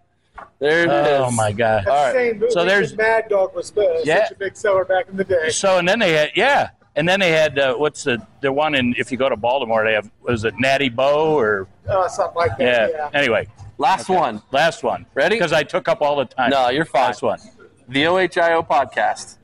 [0.58, 1.20] There it is.
[1.20, 1.86] Oh my god!
[1.86, 2.12] All right.
[2.14, 4.24] Same movie So there's- Mad Dog was uh, Yeah.
[4.24, 5.50] such a big seller back in the day.
[5.50, 8.74] So and then they had yeah, and then they had uh, what's the the one
[8.74, 12.36] in if you go to Baltimore they have was it Natty Boh or Uh, something
[12.36, 12.86] like yeah.
[12.86, 12.90] that.
[12.92, 13.10] Yeah.
[13.12, 13.46] Anyway,
[13.78, 14.40] Last one.
[14.52, 15.04] last one.
[15.14, 15.34] Ready?
[15.36, 16.50] Because I took up all the time.
[16.50, 17.02] No, you're fine.
[17.06, 17.40] Last one.
[17.88, 19.38] The OHIO podcast.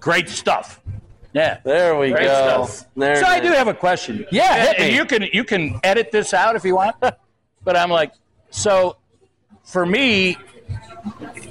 [0.00, 0.80] Great stuff.
[1.32, 1.60] Yeah.
[1.64, 2.64] There we Great go.
[2.66, 2.88] stuff.
[2.96, 3.42] There so I is.
[3.42, 4.26] do have a question.
[4.32, 4.96] Yeah, and, hit me.
[4.96, 6.96] you can you can edit this out if you want.
[7.64, 8.12] but I'm like,
[8.50, 8.96] so
[9.62, 10.36] for me,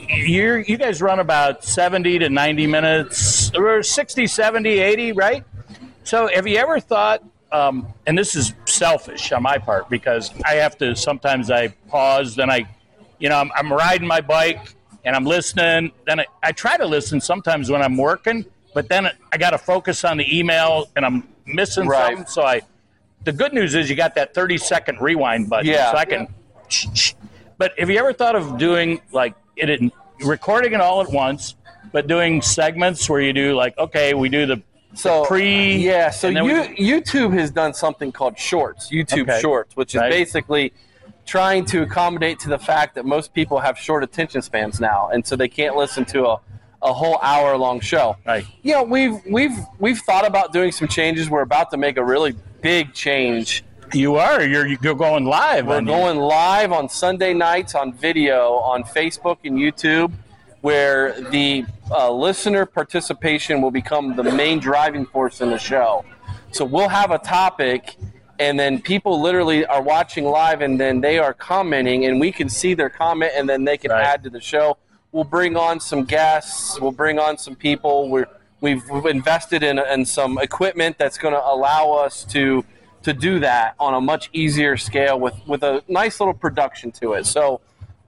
[0.10, 5.44] you you guys run about 70 to 90 minutes, or 60, 70, 80, right?
[6.04, 7.24] So have you ever thought?
[7.52, 12.36] Um, and this is selfish on my part because I have to sometimes I pause,
[12.36, 12.68] then I,
[13.18, 14.76] you know, I'm, I'm riding my bike
[15.06, 15.92] and I'm listening.
[16.06, 19.58] Then I, I try to listen sometimes when I'm working, but then I got to
[19.58, 22.16] focus on the email and I'm missing Right.
[22.16, 22.26] something.
[22.28, 22.62] So I,
[23.24, 25.92] the good news is you got that 30 second rewind button, Yeah.
[25.92, 26.28] so I can.
[27.58, 29.92] But have you ever thought of doing like it, in,
[30.26, 31.56] recording it all at once,
[31.92, 34.62] but doing segments where you do like, okay, we do the
[34.94, 39.40] So pre, yeah, so you, we- YouTube has done something called Shorts, YouTube Okay.
[39.42, 40.12] Shorts, which is Right.
[40.12, 40.72] basically
[41.30, 45.26] trying to accommodate to the fact that most people have short attention spans now, and
[45.26, 46.40] so they can't listen to a,
[46.82, 48.18] a whole hour long show.
[48.26, 48.46] Right.
[48.64, 51.30] You know, we've we've we've thought about doing some changes.
[51.30, 53.64] We're about to make a really big change.
[53.94, 54.44] You are.
[54.44, 55.68] You're you're going live.
[55.68, 55.94] We're on you.
[55.94, 60.12] going live on Sunday nights on video on Facebook and YouTube,
[60.62, 66.04] where the uh, listener participation will become the main driving force in the show.
[66.52, 67.96] So we'll have a topic,
[68.40, 72.50] and then people literally are watching live, and then they are commenting, and we can
[72.50, 74.04] see their comment, and then they can Right.
[74.06, 74.78] add to the show.
[75.12, 76.80] We'll bring on some guests.
[76.80, 78.10] We'll bring on some people.
[78.10, 78.28] We're,
[78.62, 82.64] we've, we've invested in, in some equipment that's going to allow us to
[83.02, 87.14] to do that on a much easier scale with with a nice little production to
[87.14, 87.26] it.
[87.26, 87.62] So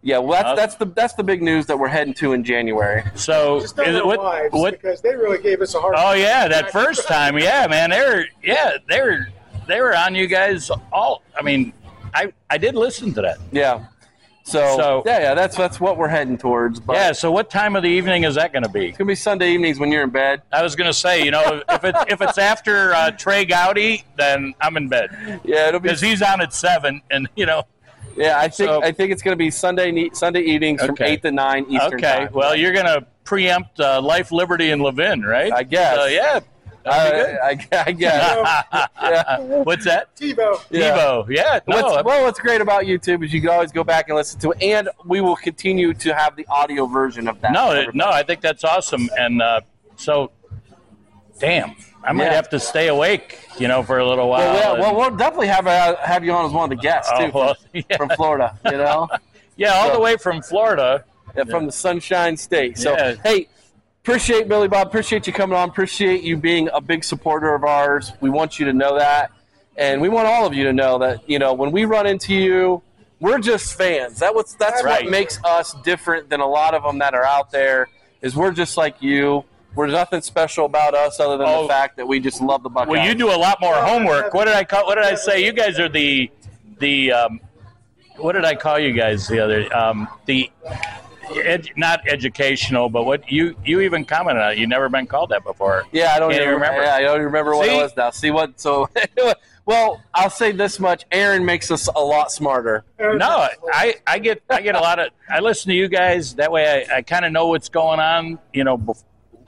[0.04, 2.44] Yeah, well, that's Uh, that's the that's the big news that we're heading to in
[2.44, 3.02] January.
[3.16, 4.20] So Just tell is it what
[4.52, 5.96] what because they really gave us a hard.
[5.98, 9.28] Oh yeah, that first time, yeah, man, they're yeah, they were
[9.72, 11.24] they were on you guys all.
[11.38, 11.74] I mean,
[12.14, 13.38] I I did listen to that.
[13.52, 13.86] Yeah.
[14.44, 16.80] So, So- yeah, yeah, that's that's what we're heading towards.
[16.80, 17.12] But Yeah.
[17.12, 18.88] So what time of the evening is that going to be?
[18.90, 20.42] it's gonna be Sunday evenings when you're in bed.
[20.52, 24.04] I was going to say, you know, if it's if it's after uh, Trey Gowdy,
[24.18, 25.10] then I'm in bed
[25.46, 25.90] Yeah, it'll be.
[25.90, 27.64] because he's on at seven, and you know.
[28.18, 31.32] Yeah, I think So- I think it's gonna be Sunday Sunday evenings from eight to
[31.32, 32.26] nine Eastern Okay.
[32.26, 32.30] time.
[32.34, 35.54] Well, you're going to preempt uh, Life, Liberty, and Levin, right?
[35.54, 35.98] I guess.
[35.98, 36.40] Uh, yeah.
[36.86, 38.88] I, I, I guess.
[39.02, 39.40] yeah.
[39.40, 40.16] What's that?
[40.16, 40.64] TiVo.
[40.70, 40.98] Yeah.
[40.98, 41.30] TiVo.
[41.30, 41.60] Yeah.
[41.68, 44.40] No, What's, well, what's great about YouTube is you can always go back and listen
[44.42, 47.52] to it, and we will continue to have the audio version of that.
[47.52, 47.98] No, for it- everybody.
[47.98, 49.10] no, I think that's awesome.
[49.18, 49.62] And uh,
[49.96, 50.32] so,
[51.40, 52.34] damn, I might Yeah.
[52.34, 54.40] have to stay awake, you know, for a little while.
[54.54, 57.12] Well, yeah, well, we'll definitely have uh, have you on as one of the guests
[57.14, 57.98] Oh, too, well, from, yeah.
[57.98, 58.58] from Florida.
[58.66, 59.08] You know,
[59.58, 61.06] yeah, all so- the way from Florida.
[61.38, 62.78] Yeah, from the Sunshine State.
[62.78, 63.16] So, Yeah.
[63.24, 63.48] hey,
[64.04, 64.88] appreciate Billy Bob.
[64.88, 65.70] Appreciate you coming on.
[65.70, 68.12] Appreciate you being a big supporter of ours.
[68.22, 69.32] We want you to know that,
[69.78, 71.28] and we want all of you to know that.
[71.30, 72.82] You know, when we run into you,
[73.20, 74.20] we're just fans.
[74.20, 75.04] That was that's Right.
[75.04, 77.88] what makes us different than a lot of them that are out there.
[78.22, 79.44] Is we're just like you.
[79.74, 81.62] We're nothing special about us other than Oh.
[81.64, 82.92] the fact that we just love the Buckeyes.
[82.92, 84.34] Well, you do a lot more homework.
[84.34, 84.86] What did I call?
[84.86, 85.44] What did I say?
[85.46, 86.30] You guys are the
[86.80, 87.12] the.
[87.14, 87.40] Um,
[88.18, 89.74] what did I call you guys the other?
[89.76, 90.52] Um, the.
[91.40, 94.58] Ed, not educational, but what you you even commented on it.
[94.58, 95.86] You never been called that before.
[95.92, 96.84] Yeah, I don't even remember.
[96.84, 97.78] Yeah, I don't remember what See?
[97.78, 98.10] it was now.
[98.12, 98.60] See what?
[98.60, 98.90] So,
[99.66, 102.84] well, I'll say this much: Aaron makes us a lot smarter.
[103.00, 106.52] No, I, I get I get a lot of I listen to you guys that
[106.52, 108.96] way I, I kind of know what's going on you know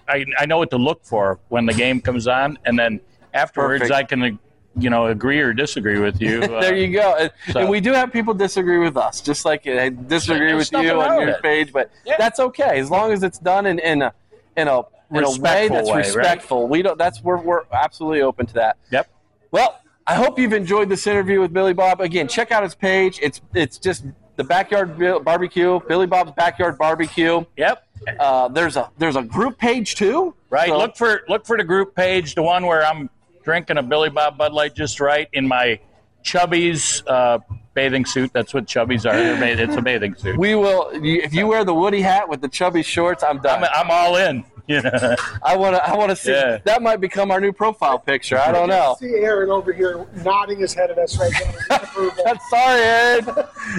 [0.07, 2.99] I, I know what to look for when the game comes on and then
[3.34, 3.95] afterwards Perfect.
[3.95, 4.39] I can
[4.76, 7.15] you know agree or disagree with you uh, there you go.
[7.19, 10.71] And, so- and we do have people disagree with us, just like I disagree There's
[10.71, 11.41] with you on your it.
[11.43, 12.15] page, but Yeah.
[12.17, 14.13] that's okay as long as it's done in, in a
[14.57, 14.80] in a
[15.11, 16.05] in a way Respectful that's way, right?
[16.05, 16.67] respectful.
[16.67, 16.97] We don't.
[16.97, 18.78] That's we're we're absolutely open to that.
[18.91, 19.07] Yep.
[19.51, 22.01] Well, I hope you've enjoyed this interview with Billy Bob.
[22.01, 23.19] Again, check out his page.
[23.21, 24.05] It's it's just
[24.38, 27.45] the backyard barbecue, Billy Bob's backyard barbecue.
[27.57, 27.86] yep
[28.19, 30.34] Uh, there's a there's a group page too.
[30.49, 33.09] right So- look for look for the group page the one where I'm
[33.43, 35.79] drinking a Billy Bob Bud Light just right in my
[36.23, 37.39] Chubby's uh,
[37.73, 40.89] bathing suit that's what Chubby's are it's a bathing suit We will.
[40.93, 43.63] If you wear the Woody hat with the chubby shorts, I'm done.
[43.63, 45.86] I'm, I'm all in you know I want to.
[45.86, 46.32] I want to see.
[46.32, 46.59] Yeah.
[46.64, 48.38] That might become our new profile picture.
[48.39, 48.95] I don't know.
[48.97, 51.34] See Aaron over here nodding his head at us right
[51.70, 51.80] now.
[52.26, 53.26] I'm sorry, Aaron.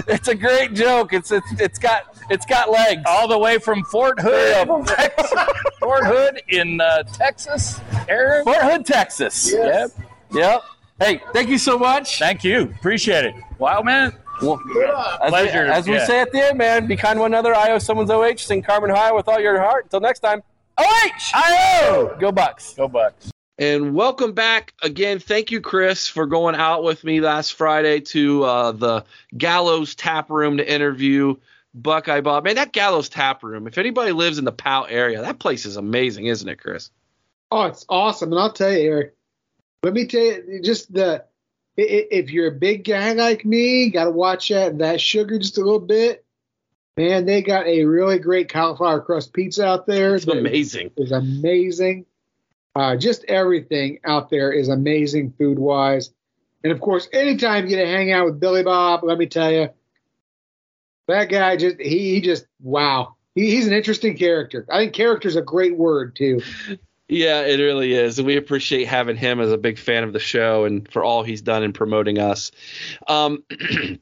[0.07, 1.13] It's a great joke.
[1.13, 3.01] It's it's it's got it's got legs.
[3.07, 5.33] all the way from Fort Hood, Texas.
[5.79, 7.79] Fort Hood in uh, Texas.
[8.07, 8.43] Aaron.
[8.43, 9.51] Fort Hood, Texas.
[9.51, 9.89] Yep.
[10.33, 10.63] Yep.
[10.99, 12.19] Hey, thank you so much.
[12.19, 12.73] Thank you.
[12.77, 13.35] Appreciate it.
[13.57, 14.15] Wow, man.
[14.41, 14.61] Well,
[15.23, 16.05] as, Pleasure, We, as we yeah.
[16.05, 17.55] say at the end, man, be kind to one another.
[17.55, 18.35] I owe someone's OH.
[18.37, 19.85] Sing Carmen High with all your heart.
[19.85, 20.43] Until next time.
[20.77, 21.31] OH!
[21.33, 22.73] I Go Bucks.
[22.73, 23.31] Go Bucks.
[23.57, 25.19] And welcome back again.
[25.19, 29.05] Thank you, Chris, for going out with me last Friday to uh, the
[29.37, 31.35] Gallo's Tap Room to interview
[31.73, 32.43] Buckeye Bob.
[32.43, 35.77] Man, that Gallo's Tap Room, if anybody lives in the Powell area, that place is
[35.77, 36.91] amazing, isn't it, Chris?
[37.51, 38.33] Oh, it's awesome.
[38.33, 39.15] And I'll tell you, Eric,
[39.83, 41.23] let me tell you, just the
[41.77, 45.39] i- i- if you're a big guy like me, got to watch that that sugar
[45.39, 46.25] just a little bit.
[46.97, 50.15] Man, they got a really great cauliflower crust pizza out there.
[50.15, 50.91] It's amazing.
[50.95, 52.05] is amazing.
[52.73, 56.11] Uh, just everything out there is amazing food wise.
[56.63, 59.51] And of course, anytime you get to hang out with Billy Bob, let me tell
[59.51, 59.69] you,
[61.07, 63.15] that guy just he, he just wow.
[63.35, 64.65] He, he's an interesting character.
[64.69, 66.41] I think character is a great word too.
[67.07, 68.17] Yeah, it really is.
[68.17, 71.21] And we appreciate having him as a big fan of the show and for all
[71.21, 72.51] he's done in promoting us.
[73.07, 73.43] Um,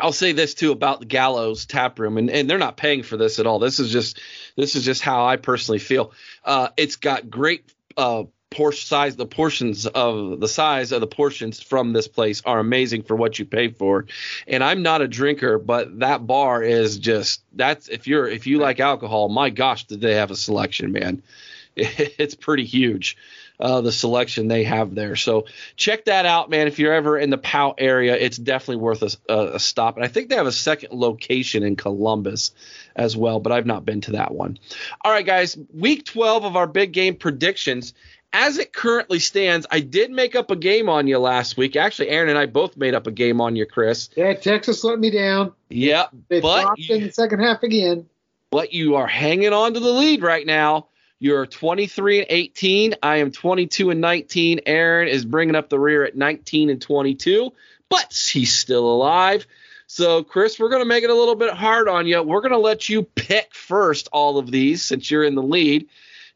[0.00, 3.16] I'll say this too about the Gallo's Tap Room, and, and they're not paying for
[3.16, 3.58] this at all.
[3.58, 4.20] This is just
[4.56, 6.12] this is just how I personally feel.
[6.44, 8.24] Uh, it's got great uh,
[8.72, 9.16] size.
[9.16, 13.38] The portions of the size of the portions from this place are amazing for what
[13.38, 14.06] you pay for.
[14.48, 18.58] And I'm not a drinker, but that bar is just that's if you're if you
[18.58, 21.22] like alcohol, my gosh, did they have a selection, man?
[21.76, 23.16] It's pretty huge.
[23.60, 25.16] Uh, the selection they have there.
[25.16, 25.44] So
[25.76, 26.66] check that out, man.
[26.66, 29.96] If you're ever in the POW area, it's definitely worth a, a, stop.
[29.96, 32.52] And I think they have a second location in Columbus
[32.96, 34.58] as well, but I've not been to that one.
[35.02, 37.92] All right, guys, week 12 of our big game predictions.
[38.32, 41.76] As it currently stands, I did make up a game on you last week.
[41.76, 44.08] Actually, Aaron and I both made up a game on you, Chris.
[44.16, 45.52] Yeah, Texas let me down.
[45.68, 48.06] Yep, They but flopped in the second half again.
[48.50, 50.86] but you are hanging on to the lead right now.
[51.22, 52.94] You're 23 and 18.
[53.02, 54.60] I am 22 and 19.
[54.64, 57.52] Aaron is bringing up the rear at 19 and 22,
[57.90, 59.46] but he's still alive.
[59.86, 62.22] So, Chris, we're going to make it a little bit hard on you.
[62.22, 65.88] We're going to let you pick first all of these since you're in the lead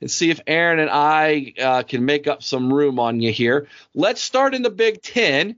[0.03, 3.69] and see if Aaron and I uh, can make up some room on you here.
[3.95, 5.57] Let's start in the Big Ten,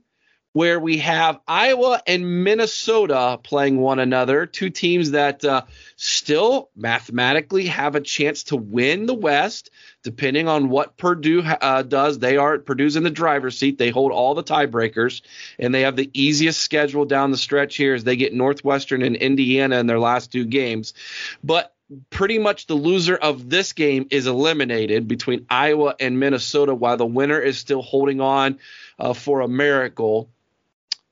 [0.57, 5.61] where we have Iowa and Minnesota playing one another, two teams that uh,
[5.97, 9.69] still mathematically have a chance to win the West
[10.01, 13.77] depending on what Purdue uh, does, they are Purdue's in the driver's seat.
[13.77, 15.21] They hold all the tiebreakers,
[15.59, 19.15] and they have the easiest schedule down the stretch here as they get Northwestern and
[19.15, 20.95] Indiana in their last two games.
[21.43, 21.75] But
[22.09, 27.05] pretty much the loser of this game is eliminated between Iowa and Minnesota, while the
[27.05, 28.57] winner is still holding on
[28.97, 30.29] uh, for a miracle.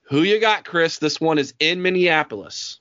[0.09, 0.99] Who you got, Chris?
[0.99, 2.79] This one is in Minneapolis.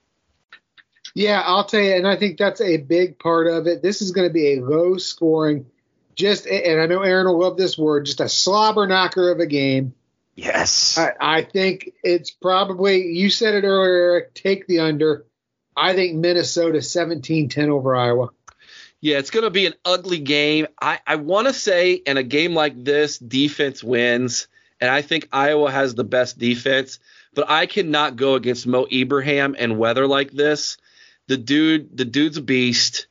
[1.14, 3.83] Yeah, I'll tell you, and I think that's a big part of it.
[3.83, 5.66] This is going to be a low scoring
[6.14, 9.47] just and I know Aaron will love this word, just a slobber knocker of a
[9.47, 9.95] game.
[10.37, 10.99] Yes.
[10.99, 15.27] I, I think it's probably you said it earlier, Eric, take the under.
[15.77, 18.31] I think Minnesota 17-10 over Iowa.
[19.01, 20.66] Yeah, it's going to be an ugly game.
[20.81, 24.49] I, I want to say in a game like this, defense wins,
[24.81, 26.99] and I think Iowa has the best defense,
[27.35, 30.77] but I cannot go against Mo Ibrahim and weather like this.
[31.27, 33.07] The dude, the dude's a beast.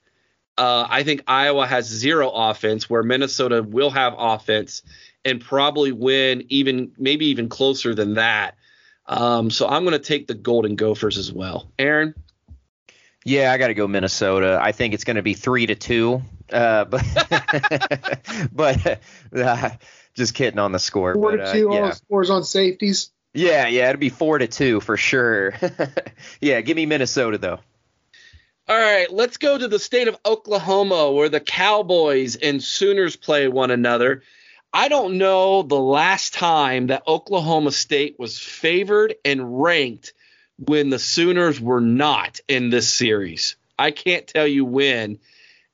[0.57, 4.83] Uh, I think Iowa has zero offense, where Minnesota will have offense
[5.25, 8.55] and probably win even maybe even closer than that.
[9.05, 11.71] Um, so I'm going to take the Golden Gophers as well.
[11.79, 12.13] Aaron.
[13.25, 14.59] Yeah, I got to go Minnesota.
[14.61, 16.21] I think it's going to be three to two.
[16.51, 17.03] Uh, but
[18.51, 19.01] but
[19.35, 19.69] uh,
[20.15, 21.13] just kidding on the score.
[21.13, 21.81] Four but, to two, uh, yeah.
[21.81, 23.11] all scores on safeties.
[23.33, 25.53] Yeah, yeah, it'd be four to two for sure.
[26.41, 27.59] yeah, give me Minnesota though.
[28.67, 33.47] All right, let's go to the state of Oklahoma where the Cowboys and Sooners play
[33.47, 34.23] one another.
[34.71, 40.13] I don't know the last time that Oklahoma State was favored and ranked
[40.57, 43.55] when the Sooners were not in this series.
[43.77, 45.19] I can't tell you when.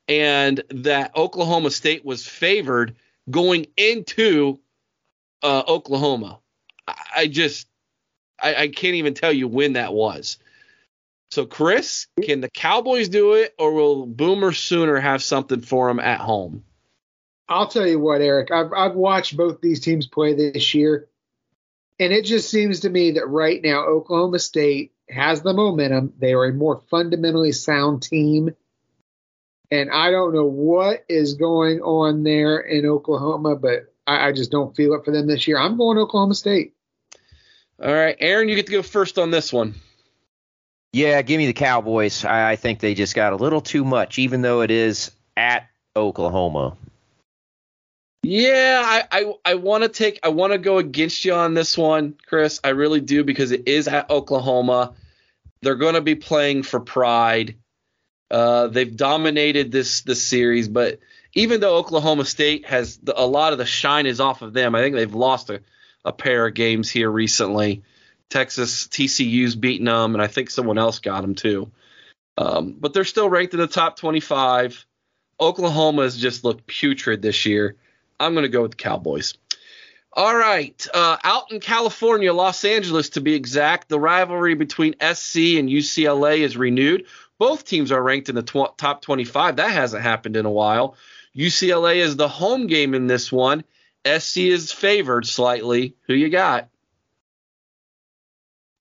[0.08, 2.96] And that Oklahoma State was favored
[3.30, 4.60] going into
[5.42, 6.40] uh, Oklahoma.
[7.16, 7.68] I, just,
[8.42, 10.38] I, I can't even tell you when that was.
[11.32, 16.00] So, Chris, can the Cowboys do it, or will Boomer Sooner have something for them
[16.00, 16.64] at home?
[17.48, 18.52] I'll tell you what, Eric.
[18.52, 21.08] I've I've watched both these teams play this year,
[22.00, 26.14] and it just seems to me that right now Oklahoma State has the momentum.
[26.18, 28.56] They are a more fundamentally sound team,
[29.72, 34.52] and I don't know what is going on there in Oklahoma, but I, I just
[34.52, 35.58] don't feel it for them this year.
[35.58, 36.74] I'm going to Oklahoma State.
[37.82, 39.76] All right, Aaron, you get to go first on this one.
[40.92, 42.26] Yeah, give me the Cowboys.
[42.26, 45.70] I, I think they just got a little too much, even though it is at
[45.96, 46.76] Oklahoma.
[48.24, 51.78] Yeah, I I, I want to take I want to go against you on this
[51.78, 52.60] one, Chris.
[52.64, 54.94] I really do because it is at Oklahoma.
[55.62, 57.56] They're going to be playing for pride.
[58.30, 61.00] Uh, they've dominated this this series, but
[61.34, 64.76] even though Oklahoma State has the, a lot of the shine is off of them,
[64.76, 65.62] I think they've lost a,
[66.06, 67.84] a pair of games here recently.
[68.30, 71.72] Texas TCU's beating them, and I think someone else got them too.
[72.38, 74.86] Um, but they're still ranked in the top 25.
[75.42, 77.76] Oklahoma has just looked putrid this year.
[78.20, 79.34] I'm going to go with the Cowboys.
[80.14, 80.88] All right.
[80.94, 86.40] Uh, out in California, Los Angeles to be exact, the rivalry between SC and UCLA
[86.40, 87.06] is renewed.
[87.40, 89.56] Both teams are ranked in the tw- top 25.
[89.56, 90.96] That hasn't happened in a while.
[91.36, 93.64] UCLA is the home game in this one.
[94.06, 95.96] SC is favored slightly.
[96.08, 96.70] Who you got?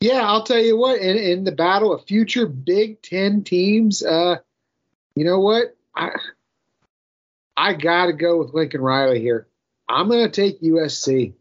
[0.01, 1.01] Yeah, I'll tell you what.
[1.01, 4.37] In, in the battle of future Big Ten teams, uh,
[5.15, 5.77] you know what?
[5.95, 6.11] I
[7.57, 9.49] I got to go with Lincoln Riley here.
[9.89, 11.33] I'm going to take USC.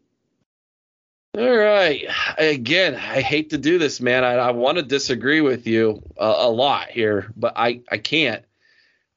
[1.36, 2.06] All right.
[2.38, 4.24] Again, I hate to do this, man.
[4.24, 8.44] I, I want to disagree with you a, a lot here, but I, I can't.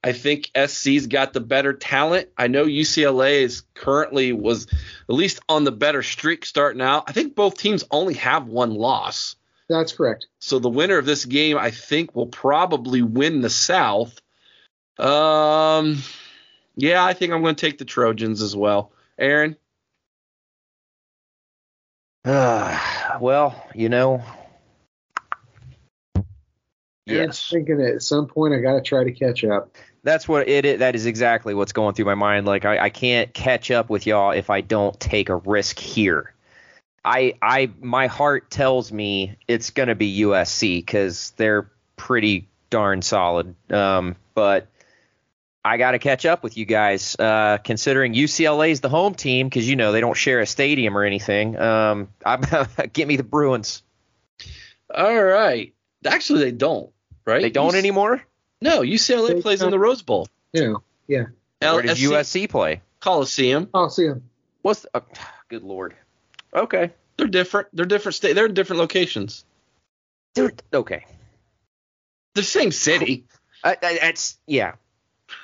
[0.03, 2.29] I think SC's got the better talent.
[2.37, 7.03] I know UCLA is currently was at least on the better streak starting out.
[7.07, 9.35] I think both teams only have one loss.
[9.69, 10.27] That's correct.
[10.39, 14.19] So the winner of this game, I think, will probably win the South.
[14.97, 15.99] Um,
[16.75, 18.91] yeah, I think I'm going to take the Trojans as well.
[19.17, 19.55] Aaron.
[22.25, 24.23] Uh, well, you know.
[27.07, 29.75] Aaron's thinking at some point I got to try to catch up.
[30.03, 30.79] That's what it is.
[30.79, 32.45] That is exactly what's going through my mind.
[32.45, 36.33] Like I, I can't catch up with y'all if I don't take a risk here.
[37.03, 43.55] I, I, my heart tells me it's gonna be USC because they're pretty darn solid.
[43.71, 44.67] Um, but
[45.63, 49.47] I got to catch up with you guys, uh, considering UCLA is the home team
[49.47, 51.57] because you know they don't share a stadium or anything.
[51.59, 52.41] Um, I'm,
[52.93, 53.83] get me the Bruins.
[54.93, 55.73] All right.
[56.05, 56.91] Actually, they don't.
[57.25, 57.41] Right?
[57.43, 58.23] They don't You- anymore.
[58.63, 59.71] No, UCLA They plays in don't.
[59.71, 60.27] the Rose Bowl.
[60.53, 60.73] Yeah,
[61.07, 61.25] yeah.
[61.61, 62.11] Where does LSC
[62.45, 62.81] USC play?
[62.99, 63.69] Coliseum.
[63.73, 64.23] I'll see him.
[64.61, 65.01] What's the, uh,
[65.47, 65.95] good lord?
[66.53, 67.69] Okay, They're different.
[67.73, 68.33] They're different state.
[68.33, 69.45] They're in different locations.
[70.35, 70.61] dude.
[70.73, 71.05] Okay,
[72.35, 73.25] The same city.
[73.63, 74.73] I, I, that's yeah.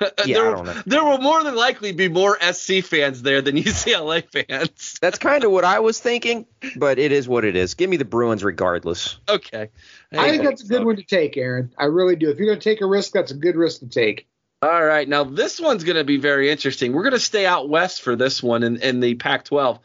[0.26, 0.82] Yeah, there, I will- don't know.
[0.86, 4.98] there will more than likely be more SC fans there than UCLA fans.
[5.00, 7.74] That's kind of what I was thinking, but it is what it is.
[7.74, 9.18] Give me the Bruins regardless.
[9.28, 9.70] Okay.
[10.12, 11.72] I think that's a good one to take, Aaron.
[11.76, 12.30] I really do.
[12.30, 14.26] If you're going to take a risk, that's a good risk to take.
[14.62, 15.06] All right.
[15.08, 16.92] Now, this one's going to be very interesting.
[16.92, 19.78] We're going to stay out west for this one in, in the Pac 12.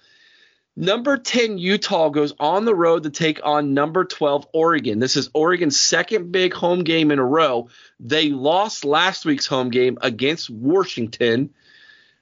[0.75, 4.97] Number 10, Utah goes on the road to take on number 12, Oregon.
[4.97, 7.69] This is Oregon's second big home game in a row.
[7.99, 11.53] They lost last week's home game against Washington.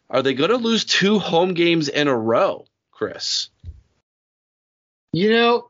[0.09, 3.49] Are they going to lose two home games in a row, Chris?
[5.13, 5.69] You know,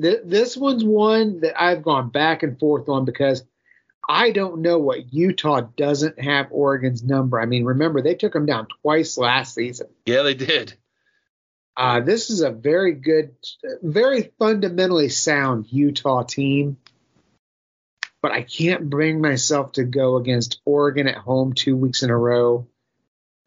[0.00, 3.42] th- this one's one that I've gone back and forth on because
[4.08, 7.40] I don't know what Utah doesn't have Oregon's number.
[7.40, 9.88] I mean, remember, they took them down twice last season.
[10.06, 10.74] Yeah, they did.
[11.76, 13.34] Uh, this is a very good,
[13.82, 16.76] very fundamentally sound Utah team.
[18.22, 22.16] But I can't bring myself to go against Oregon at home two weeks in a
[22.16, 22.66] row.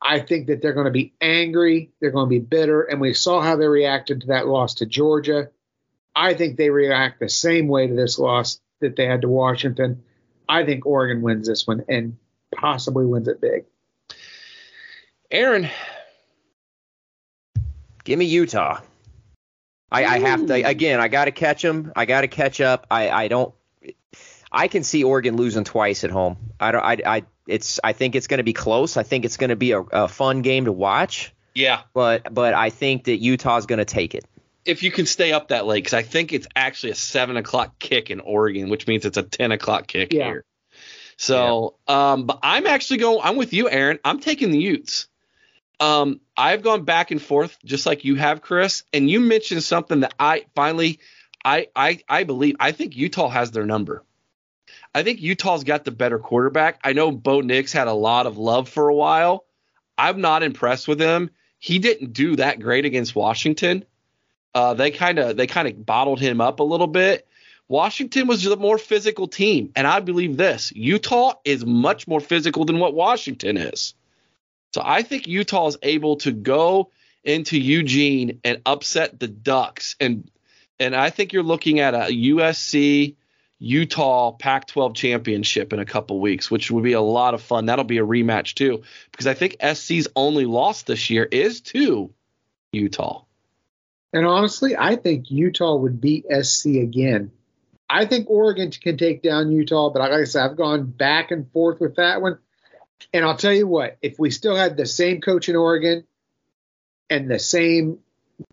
[0.01, 1.91] I think that they're going to be angry.
[1.99, 2.83] They're going to be bitter.
[2.83, 5.49] And we saw how they reacted to that loss to Georgia.
[6.15, 10.03] I think they react the same way to this loss that they had to Washington.
[10.47, 12.17] I think Oregon wins this one and
[12.55, 13.65] possibly wins it big.
[15.31, 15.69] Aaron,
[18.07, 18.79] Give me Utah.
[19.91, 21.01] I, I have to again.
[21.01, 21.91] I got to catch them.
[21.93, 22.87] I got to catch up.
[22.89, 23.53] I, I don't.
[24.49, 26.37] I can see Oregon losing twice at home.
[26.57, 26.83] I don't.
[26.85, 26.97] I.
[27.05, 27.81] I it's.
[27.83, 28.95] I think it's going to be close.
[28.95, 31.33] I think it's going to be a, a fun game to watch.
[31.53, 34.23] yeah, But but I think that Utah's going to take it.
[34.63, 37.77] if you can stay up that late, because I think it's actually a seven o'clock
[37.77, 40.27] kick in Oregon, which means it's a ten o'clock kick Yeah.
[40.27, 40.45] here.
[41.17, 43.19] So, um, but I'm actually going.
[43.21, 43.99] I'm with you, Aaron.
[44.05, 45.07] I'm taking the Utes.
[45.79, 48.83] Um, I've gone back and forth just like you have, Chris.
[48.93, 50.99] And you mentioned something that I finally,
[51.43, 52.55] I, I, I believe.
[52.59, 54.03] I think Utah has their number.
[54.93, 56.79] I think Utah's got the better quarterback.
[56.83, 59.45] I know Bo Nix had a lot of love for a while.
[59.97, 61.29] I'm not impressed with him.
[61.59, 63.85] He didn't do that great against Washington.
[64.53, 67.27] Uh, they kind of they kind of bottled him up a little bit.
[67.67, 72.65] Washington was the more physical team, and I believe this: Utah is much more physical
[72.65, 73.93] than what Washington is.
[74.73, 76.91] So I think Utah is able to go
[77.23, 80.29] into Eugene and upset the Ducks, and
[80.79, 83.15] and I think you're looking at a USC
[83.59, 87.65] Utah Pac-12 championship in a couple weeks, which would be a lot of fun.
[87.65, 92.13] That'll be a rematch too, because I think SC's only loss this year is to
[92.71, 93.23] Utah.
[94.13, 97.31] And honestly, I think Utah would beat SC again.
[97.89, 101.49] I think Oregon can take down Utah, but like I said, I've gone back and
[101.51, 102.37] forth with that one.
[103.13, 106.05] And I'll tell you what, if we still had the same coach in Oregon
[107.09, 107.99] and the same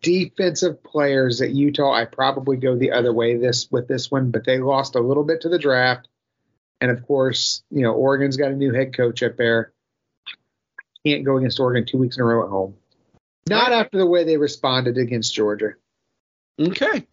[0.01, 4.31] defensive players at Utah, I probably go the other way this with this one.
[4.31, 6.09] But they lost a little bit to the draft.
[6.81, 9.73] And of course, you know, Oregon's got a new head coach up there.
[11.05, 12.75] Can't go against Oregon two weeks in a row at home.
[13.49, 15.75] Not after the way they responded against Georgia.
[16.59, 17.07] Okay.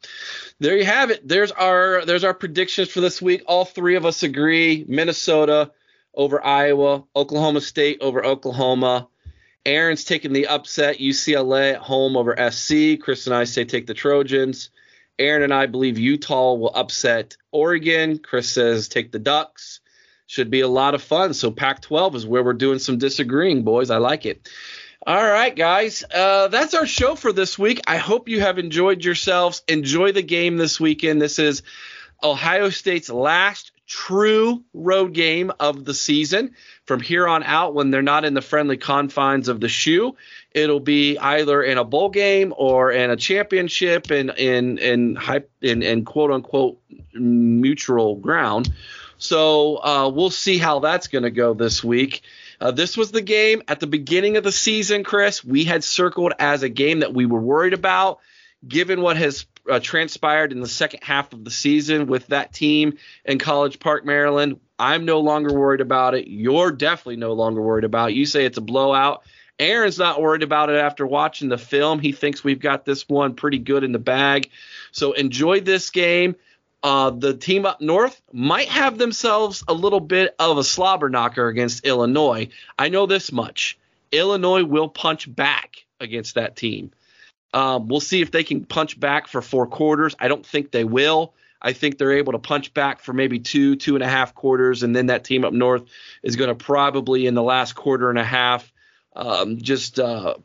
[0.59, 1.27] There you have it.
[1.27, 3.43] There's our there's our predictions for this week.
[3.47, 4.85] All three of us agree.
[4.87, 5.71] Minnesota
[6.13, 9.07] over Iowa, Oklahoma State over Oklahoma.
[9.65, 10.97] Aaron's taking the upset.
[10.97, 12.99] UCLA at home over SC.
[12.99, 14.69] Chris and I say take the Trojans.
[15.19, 18.17] Aaron and I believe Utah will upset Oregon.
[18.17, 19.79] Chris says take the Ducks.
[20.25, 21.33] Should be a lot of fun.
[21.33, 23.91] So Pac 12 is where we're doing some disagreeing, boys.
[23.91, 24.49] I like it.
[25.05, 26.03] All right, guys.
[26.13, 27.81] Uh, that's our show for this week.
[27.85, 29.63] I hope you have enjoyed yourselves.
[29.67, 31.21] Enjoy the game this weekend.
[31.21, 31.63] This is
[32.23, 36.55] Ohio State's last true road game of the season.
[36.85, 40.15] From here on out, when they're not in the friendly confines of the shoe,
[40.51, 45.17] it'll be either in a bowl game or in a championship in in in
[45.61, 46.79] in, in quote unquote
[47.13, 48.73] neutral ground.
[49.17, 52.21] So uh, we'll see how that's going to go this week.
[52.61, 55.43] Uh, this was the game at the beginning of the season, Chris.
[55.43, 58.19] We had circled as a game that we were worried about,
[58.65, 62.97] given what has uh, transpired in the second half of the season with that team
[63.25, 64.59] in College Park, Maryland.
[64.77, 66.27] I'm no longer worried about it.
[66.27, 68.15] You're definitely no longer worried about it.
[68.15, 69.23] You say it's a blowout.
[69.59, 71.99] Aaron's not worried about it after watching the film.
[71.99, 74.49] He thinks we've got this one pretty good in the bag.
[74.91, 76.35] So enjoy this game.
[76.81, 81.47] Uh, the team up north might have themselves a little bit of a slobber knocker
[81.47, 82.49] against Illinois.
[82.79, 83.77] I know this much.
[84.11, 86.91] Illinois will punch back against that team.
[87.53, 90.15] Um, we'll see if they can punch back for four quarters.
[90.19, 91.33] I don't think they will.
[91.61, 94.83] I think they're able to punch back for maybe two, two and a half quarters,
[94.83, 95.83] and then that team up north
[96.23, 98.71] is going to probably in the last quarter and a half
[99.15, 100.35] um, just uh,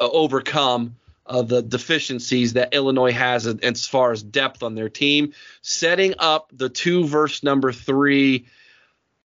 [0.00, 0.96] overcome
[1.26, 6.50] uh, the deficiencies that Illinois has as far as depth on their team, setting up
[6.52, 8.46] the two verse number three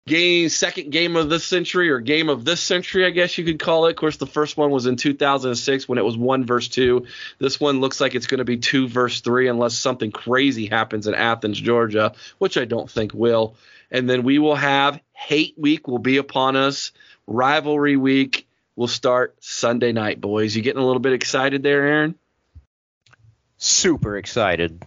[0.07, 3.59] game second game of this century or game of this century i guess you could
[3.59, 3.91] call it.
[3.91, 7.07] Of course the first one was in 2006 when it was one verse two.
[7.39, 11.09] This one looks like it's going to be two verse three unless something crazy happens
[11.09, 13.57] in athens georgia which i don't think will.
[13.91, 16.93] And then we will have hate week will be upon us.
[17.27, 20.55] Rivalry week will start sunday night boys.
[20.55, 22.15] You getting a little bit excited there aaron?
[23.59, 24.85] Super excited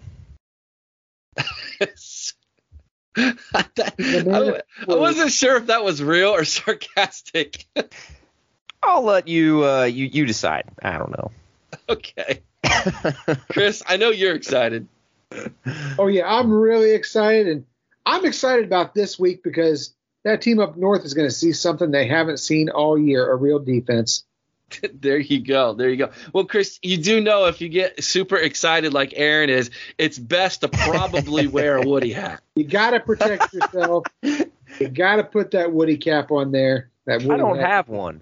[3.53, 7.65] I, I, wasn't sure if that was real or sarcastic.
[8.83, 10.65] I'll let you uh, you you decide.
[10.81, 11.31] I don't know.
[11.89, 12.41] Okay.
[13.49, 14.87] Chris, I know you're excited.
[15.97, 17.65] Oh yeah, I'm really excited and
[18.05, 21.89] I'm excited about this week because that team up north is going to see something
[21.89, 24.23] they haven't seen all year, a real defense.
[24.93, 25.73] there you go.
[25.73, 26.11] There you go.
[26.33, 30.61] Well, Chris, you do know if you get super excited like Aaron is, it's best
[30.61, 32.41] to probably wear a Woody hat.
[32.55, 34.05] You got to protect yourself.
[34.21, 36.89] you got to put that Woody cap on there.
[37.05, 37.69] That Woody I don't hat.
[37.69, 38.21] have one.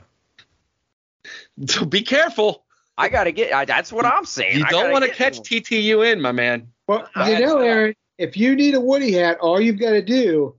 [1.66, 2.64] So be careful.
[2.98, 3.54] I got to get.
[3.54, 4.60] I, that's what I'm saying.
[4.60, 5.44] You I don't want to catch one.
[5.44, 6.70] TTU in, my man.
[6.88, 7.60] Well, you That's know.
[7.60, 10.56] Aaron, if you need a Woody hat, all you've got to do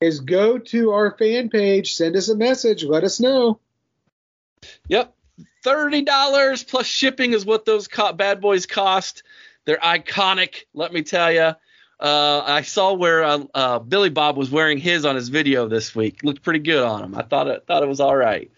[0.00, 3.60] is go to our fan page, send us a message, let us know.
[4.88, 5.14] Yep.
[5.62, 9.22] Thirty dollars plus shipping is what those co- bad boys cost.
[9.66, 11.54] They're iconic, let me tell you.
[12.00, 15.94] Uh, I saw where uh, uh, Billy Bob was wearing his on his video this
[15.94, 16.22] week.
[16.24, 17.14] Looked pretty good on him.
[17.14, 18.50] I thought it thought it was all right.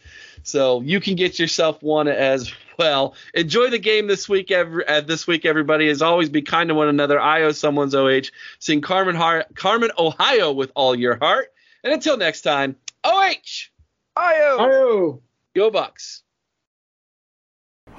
[0.45, 3.15] So you can get yourself one as well.
[3.35, 4.51] Enjoy the game this week.
[4.51, 5.89] Every, uh, this week, everybody.
[5.89, 7.21] As always, be kind to one another.
[7.21, 8.31] I owe someone's OH.
[8.61, 11.49] Sing Carmen, Har- Carmen, Ohio with all your heart.
[11.85, 13.71] And until next time, OH.
[14.17, 14.57] Io.
[14.61, 15.23] Oh,
[15.55, 16.23] Go Bucks.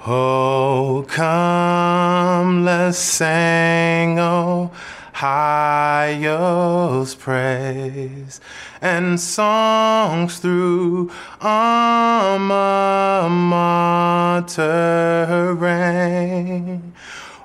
[0.07, 4.71] Oh, come, let's sing, oh,
[5.11, 8.41] Ohio's praise,
[8.81, 16.95] and songs through alma mater reign,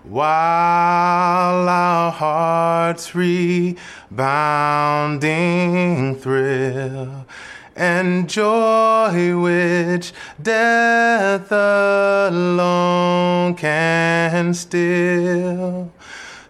[0.05, 3.77] while our hearts rebounding
[6.17, 7.27] thrill
[7.79, 10.13] and joy which
[10.43, 15.93] death alone can still.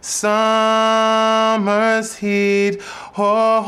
[0.01, 2.81] Summer's heat
[3.18, 3.62] or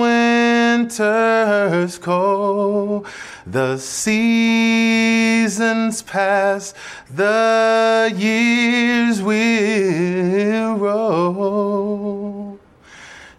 [0.00, 3.04] winter's cold,
[3.44, 6.72] the seasons pass,
[7.10, 12.51] the years will roll.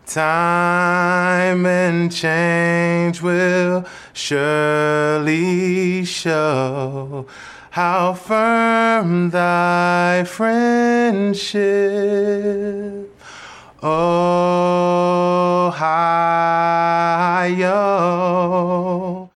[0.05, 7.25] Time and change will surely show
[7.71, 11.63] how firm thy friendship.
[13.81, 14.13] Ohio.